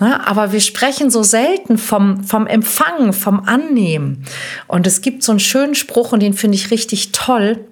ne, 0.00 0.26
aber 0.26 0.52
wir 0.52 0.60
sprechen 0.60 1.10
so 1.10 1.22
selten 1.22 1.78
vom, 1.78 2.24
vom 2.24 2.46
Empfangen, 2.46 3.12
vom 3.12 3.40
Annehmen. 3.40 4.24
Und 4.66 4.86
es 4.86 5.00
gibt 5.00 5.22
so 5.22 5.32
einen 5.32 5.40
schönen 5.40 5.74
Spruch 5.74 6.12
und 6.12 6.20
den 6.20 6.34
finde 6.34 6.56
ich 6.56 6.70
richtig 6.70 7.12
toll. 7.12 7.64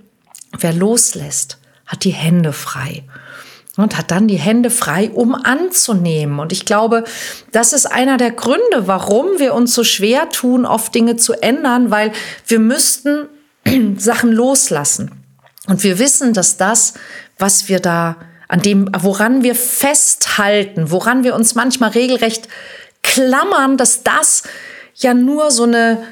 Wer 0.59 0.72
loslässt, 0.72 1.59
hat 1.87 2.05
die 2.05 2.11
Hände 2.11 2.52
frei 2.52 3.05
und 3.76 3.96
hat 3.96 4.11
dann 4.11 4.28
die 4.28 4.37
Hände 4.37 4.70
frei, 4.70 5.11
um 5.11 5.35
anzunehmen. 5.35 6.38
Und 6.38 6.52
ich 6.52 6.66
glaube, 6.66 7.05
das 7.52 7.72
ist 7.72 7.87
einer 7.87 8.18
der 8.18 8.31
Gründe, 8.31 8.87
warum 8.87 9.38
wir 9.38 9.55
uns 9.55 9.74
so 9.74 9.83
schwer 9.83 10.28
tun, 10.28 10.66
oft 10.66 10.94
Dinge 10.94 11.16
zu 11.16 11.33
ändern, 11.42 11.90
weil 11.90 12.12
wir 12.46 12.59
müssten 12.59 13.28
Sachen 13.96 14.31
loslassen. 14.31 15.21
Und 15.66 15.83
wir 15.85 15.98
wissen, 15.98 16.33
dass 16.33 16.57
das, 16.57 16.94
was 17.38 17.68
wir 17.68 17.81
da, 17.81 18.16
an 18.48 18.61
dem, 18.61 18.90
woran 18.98 19.42
wir 19.42 19.55
festhalten, 19.55 20.90
woran 20.90 21.25
wir 21.25 21.35
uns 21.35 21.55
manchmal 21.55 21.90
regelrecht 21.90 22.48
klammern, 23.03 23.77
dass 23.77 24.03
das 24.03 24.42
ja 24.94 25.14
nur 25.14 25.51
so 25.51 25.64
eine, 25.64 26.03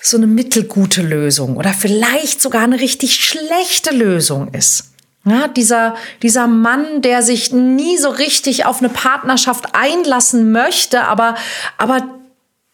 so 0.00 0.16
eine 0.16 0.26
mittelgute 0.26 1.02
Lösung 1.02 1.56
oder 1.56 1.72
vielleicht 1.72 2.40
sogar 2.40 2.62
eine 2.62 2.80
richtig 2.80 3.24
schlechte 3.24 3.94
Lösung 3.94 4.52
ist. 4.52 4.92
Ja, 5.24 5.48
dieser, 5.48 5.96
dieser 6.22 6.46
Mann, 6.46 7.02
der 7.02 7.22
sich 7.22 7.52
nie 7.52 7.98
so 7.98 8.08
richtig 8.08 8.64
auf 8.64 8.78
eine 8.78 8.88
Partnerschaft 8.88 9.74
einlassen 9.74 10.52
möchte, 10.52 11.02
aber, 11.02 11.34
aber 11.76 12.18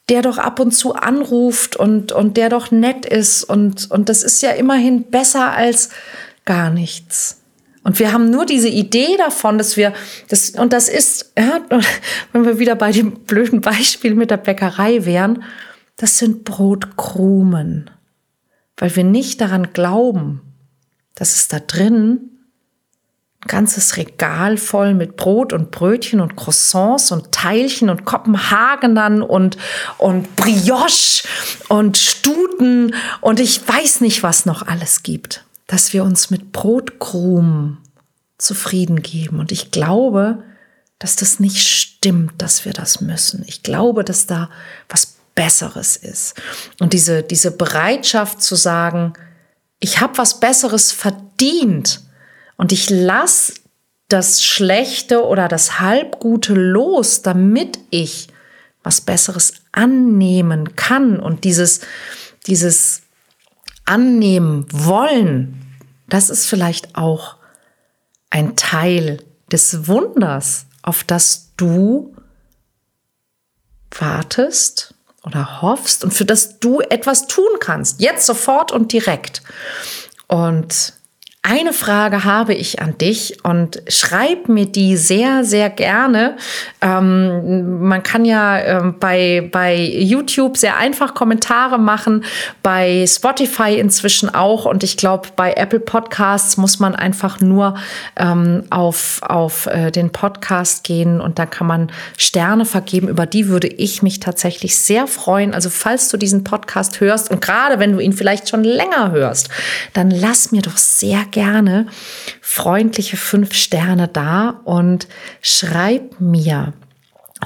der 0.09 0.23
doch 0.23 0.39
ab 0.39 0.61
und 0.61 0.73
zu 0.73 0.95
anruft 0.95 1.77
und, 1.77 2.13
und 2.13 2.37
der 2.37 2.51
doch 2.51 2.71
nett 2.71 3.07
ist. 3.07 3.45
Und, 3.45 3.91
und 3.91 4.09
das 4.09 4.23
ist 4.23 4.43
ja 4.43 4.51
immerhin 4.51 5.05
besser 5.05 5.53
als 5.53 5.91
gar 6.45 6.71
nichts. 6.71 7.41
Und 7.85 7.99
wir 7.99 8.13
haben 8.13 8.31
nur 8.31 8.47
diese 8.47 8.69
Idee 8.69 9.17
davon, 9.19 9.59
dass 9.59 9.77
wir, 9.77 9.93
das, 10.29 10.51
und 10.51 10.73
das 10.73 10.89
ist, 10.89 11.33
ja, 11.39 11.61
wenn 12.33 12.45
wir 12.45 12.59
wieder 12.59 12.77
bei 12.77 12.93
dem 12.93 13.13
blöden 13.25 13.61
Beispiel 13.61 14.15
mit 14.15 14.31
der 14.31 14.39
Bäckerei 14.39 15.05
wären, 15.05 15.43
das 15.97 16.19
sind 16.19 16.45
Brotkrumen. 16.45 17.91
Weil 18.77 18.95
wir 18.97 19.05
nicht 19.05 19.41
daran 19.41 19.73
glauben, 19.73 20.41
dass 21.15 21.37
es 21.37 21.49
da 21.49 21.61
drin 21.61 22.31
ganzes 23.47 23.97
Regal 23.97 24.57
voll 24.57 24.95
mit 24.95 25.17
Brot 25.17 25.53
und 25.53 25.71
Brötchen 25.71 26.21
und 26.21 26.37
Croissants 26.37 27.13
und 27.13 27.33
Teilchen 27.33 27.91
und 27.91 28.05
Kopenhagenern 28.05 29.23
und, 29.23 29.57
und 29.99 30.35
Brioche 30.37 31.27
und 31.69 31.97
Stuten 31.97 32.95
und 33.21 33.41
ich 33.41 33.67
weiß 33.67 34.01
nicht, 34.01 34.23
was 34.23 34.47
noch 34.47 34.67
alles 34.67 35.03
gibt, 35.03 35.45
dass 35.67 35.93
wir 35.93 36.05
uns 36.05 36.31
mit 36.31 36.53
Brotkrumen 36.53 37.79
zufrieden 38.39 39.03
geben. 39.03 39.41
Und 39.41 39.53
ich 39.53 39.71
glaube, 39.71 40.43
dass 40.99 41.17
das 41.17 41.41
nicht 41.41 41.67
stimmt, 41.67 42.33
dass 42.39 42.65
wir 42.65 42.73
das 42.73 43.01
müssen. 43.01 43.45
Ich 43.47 43.63
glaube, 43.63 44.05
dass 44.05 44.27
da 44.27 44.51
was 44.89 45.17
Besseres 45.35 45.97
ist. 45.97 46.35
Und 46.81 46.93
diese, 46.93 47.23
diese 47.23 47.51
Bereitschaft 47.51 48.41
zu 48.41 48.55
sagen, 48.55 49.15
ich 49.81 50.01
habe 50.01 50.17
was 50.19 50.41
Besseres 50.41 50.93
verdient, 50.93 52.01
und 52.57 52.73
ich 52.73 52.91
lasse 52.91 53.55
das 54.09 54.43
Schlechte 54.43 55.25
oder 55.25 55.49
das 55.49 55.81
Halbgute 55.81 56.55
los, 56.55 57.23
damit 57.23 57.79
ich 57.91 58.29
was 58.83 59.01
Besseres 59.01 59.55
annehmen 59.73 60.77
kann. 60.77 61.19
Und 61.19 61.45
dieses, 61.45 61.81
dieses 62.47 63.03
Annehmen 63.87 64.67
wollen, 64.71 65.79
das 66.09 66.31
ist 66.31 66.47
vielleicht 66.47 66.97
auch 66.97 67.37
ein 68.31 68.57
Teil 68.57 69.23
des 69.51 69.89
Wunders, 69.89 70.67
auf 70.83 71.03
das 71.03 71.53
du 71.57 72.15
wartest 73.91 74.95
oder 75.25 75.63
hoffst 75.63 76.05
und 76.05 76.13
für 76.13 76.25
das 76.25 76.59
du 76.59 76.81
etwas 76.81 77.27
tun 77.27 77.59
kannst, 77.61 78.01
jetzt 78.01 78.27
sofort 78.27 78.73
und 78.73 78.93
direkt. 78.93 79.43
Und 80.27 80.95
eine 81.47 81.75
Frage 81.75 82.25
habe 82.25 82.55
ich 82.55 82.81
an 82.81 82.97
dich 82.97 83.45
und 83.45 83.83
schreib 83.87 84.49
mir 84.49 84.65
die 84.65 84.97
sehr, 84.97 85.45
sehr 85.45 85.69
gerne. 85.69 86.39
Ähm, 86.81 87.87
man 87.87 88.03
kann 88.03 88.25
ja 88.25 88.59
ähm, 88.59 88.97
bei, 88.99 89.47
bei 89.53 89.77
YouTube 89.77 90.57
sehr 90.57 90.79
einfach 90.79 91.13
Kommentare 91.13 91.79
machen, 91.79 92.25
bei 92.63 93.05
Spotify 93.07 93.79
inzwischen 93.79 94.35
auch 94.35 94.65
und 94.65 94.83
ich 94.83 94.97
glaube, 94.97 95.29
bei 95.37 95.53
Apple 95.53 95.81
Podcasts 95.81 96.57
muss 96.57 96.81
man 96.81 96.95
einfach 96.95 97.43
nur 97.43 97.75
ähm, 98.17 98.65
auf, 98.71 99.21
auf 99.23 99.67
äh, 99.67 99.91
den 99.91 100.13
Podcast 100.13 100.83
gehen 100.83 101.21
und 101.21 101.39
da 101.39 101.45
kann 101.45 101.67
man 101.67 101.93
Sterne 102.17 102.65
vergeben. 102.65 103.07
Über 103.07 103.27
die 103.27 103.49
würde 103.49 103.69
ich 103.69 104.03
mich 104.03 104.19
tatsächlich 104.19 104.79
sehr 104.79 105.07
freuen. 105.07 105.53
Also 105.53 105.69
falls 105.69 106.09
du 106.09 106.17
diesen 106.17 106.43
Podcast 106.43 107.01
hörst 107.01 107.31
und 107.31 107.43
gerade 107.43 107.79
wenn 107.79 107.93
du 107.93 107.99
ihn 107.99 108.15
vielleicht 108.15 108.49
schon 108.49 108.65
länger 108.65 109.13
hörst, 109.13 109.51
dann 109.93 110.11
lass 110.11 110.51
mir 110.51 110.63
doch 110.63 110.79
sehr 110.79 111.27
gerne 111.35 111.87
freundliche 112.41 113.19
fünf 113.19 113.53
Sterne 113.53 114.09
da 114.09 114.61
und 114.65 115.07
schreib 115.43 116.19
mir, 116.21 116.73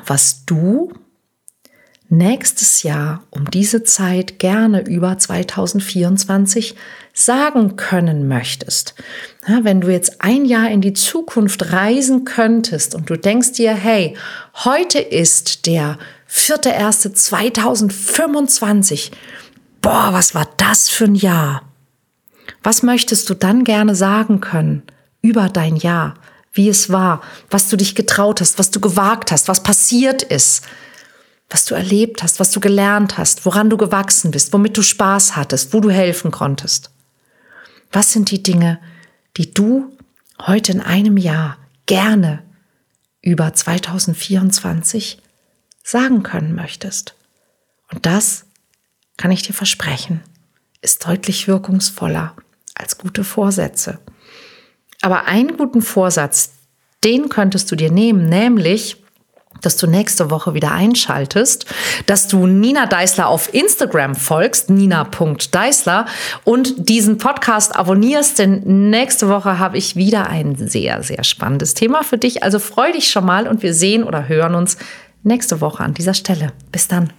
was 0.06 0.44
du 0.44 0.92
nächstes 2.10 2.82
Jahr 2.82 3.22
um 3.30 3.50
diese 3.50 3.84
Zeit 3.84 4.38
gerne 4.38 4.86
über 4.86 5.16
2024 5.18 6.74
sagen 7.14 7.76
können 7.76 8.28
möchtest. 8.28 8.94
Ja, 9.46 9.60
wenn 9.64 9.80
du 9.80 9.88
jetzt 9.88 10.20
ein 10.22 10.44
Jahr 10.44 10.70
in 10.70 10.82
die 10.82 10.92
Zukunft 10.92 11.72
reisen 11.72 12.24
könntest 12.24 12.94
und 12.94 13.10
du 13.10 13.16
denkst 13.16 13.52
dir, 13.52 13.74
hey, 13.74 14.14
heute 14.64 15.00
ist 15.00 15.66
der 15.66 15.98
4.1.2025. 16.30 19.10
Boah, 19.80 20.10
was 20.12 20.34
war 20.34 20.46
das 20.56 20.90
für 20.90 21.04
ein 21.04 21.14
Jahr? 21.14 21.67
Was 22.62 22.82
möchtest 22.82 23.28
du 23.30 23.34
dann 23.34 23.64
gerne 23.64 23.94
sagen 23.94 24.40
können 24.40 24.82
über 25.20 25.48
dein 25.48 25.76
Jahr, 25.76 26.14
wie 26.52 26.68
es 26.68 26.90
war, 26.90 27.22
was 27.50 27.68
du 27.68 27.76
dich 27.76 27.94
getraut 27.94 28.40
hast, 28.40 28.58
was 28.58 28.70
du 28.70 28.80
gewagt 28.80 29.30
hast, 29.30 29.48
was 29.48 29.62
passiert 29.62 30.22
ist, 30.22 30.64
was 31.50 31.64
du 31.64 31.74
erlebt 31.74 32.22
hast, 32.22 32.40
was 32.40 32.50
du 32.50 32.60
gelernt 32.60 33.16
hast, 33.16 33.46
woran 33.46 33.70
du 33.70 33.76
gewachsen 33.76 34.30
bist, 34.30 34.52
womit 34.52 34.76
du 34.76 34.82
Spaß 34.82 35.36
hattest, 35.36 35.72
wo 35.72 35.80
du 35.80 35.90
helfen 35.90 36.30
konntest? 36.30 36.90
Was 37.92 38.12
sind 38.12 38.30
die 38.30 38.42
Dinge, 38.42 38.80
die 39.36 39.52
du 39.52 39.96
heute 40.46 40.72
in 40.72 40.80
einem 40.80 41.16
Jahr 41.16 41.56
gerne 41.86 42.42
über 43.22 43.52
2024 43.54 45.22
sagen 45.82 46.22
können 46.22 46.54
möchtest? 46.54 47.14
Und 47.90 48.04
das 48.04 48.44
kann 49.16 49.30
ich 49.30 49.42
dir 49.42 49.54
versprechen, 49.54 50.22
ist 50.82 51.06
deutlich 51.06 51.48
wirkungsvoller 51.48 52.34
als 52.78 52.98
gute 52.98 53.24
Vorsätze. 53.24 53.98
Aber 55.02 55.26
einen 55.26 55.56
guten 55.56 55.82
Vorsatz, 55.82 56.52
den 57.04 57.28
könntest 57.28 57.70
du 57.70 57.76
dir 57.76 57.90
nehmen, 57.92 58.28
nämlich, 58.28 58.96
dass 59.62 59.76
du 59.76 59.86
nächste 59.86 60.30
Woche 60.30 60.54
wieder 60.54 60.72
einschaltest, 60.72 61.66
dass 62.06 62.28
du 62.28 62.46
Nina 62.46 62.86
Deißler 62.86 63.28
auf 63.28 63.52
Instagram 63.52 64.14
folgst, 64.14 64.70
nina.deißler 64.70 66.06
und 66.44 66.88
diesen 66.88 67.18
Podcast 67.18 67.74
abonnierst, 67.74 68.38
denn 68.38 68.90
nächste 68.90 69.28
Woche 69.28 69.58
habe 69.58 69.76
ich 69.76 69.96
wieder 69.96 70.28
ein 70.28 70.54
sehr, 70.56 71.02
sehr 71.02 71.24
spannendes 71.24 71.74
Thema 71.74 72.02
für 72.02 72.18
dich. 72.18 72.42
Also 72.42 72.58
freu 72.58 72.92
dich 72.92 73.10
schon 73.10 73.24
mal 73.24 73.48
und 73.48 73.62
wir 73.62 73.74
sehen 73.74 74.04
oder 74.04 74.28
hören 74.28 74.54
uns 74.54 74.76
nächste 75.22 75.60
Woche 75.60 75.82
an 75.82 75.94
dieser 75.94 76.14
Stelle. 76.14 76.52
Bis 76.70 76.88
dann. 76.88 77.12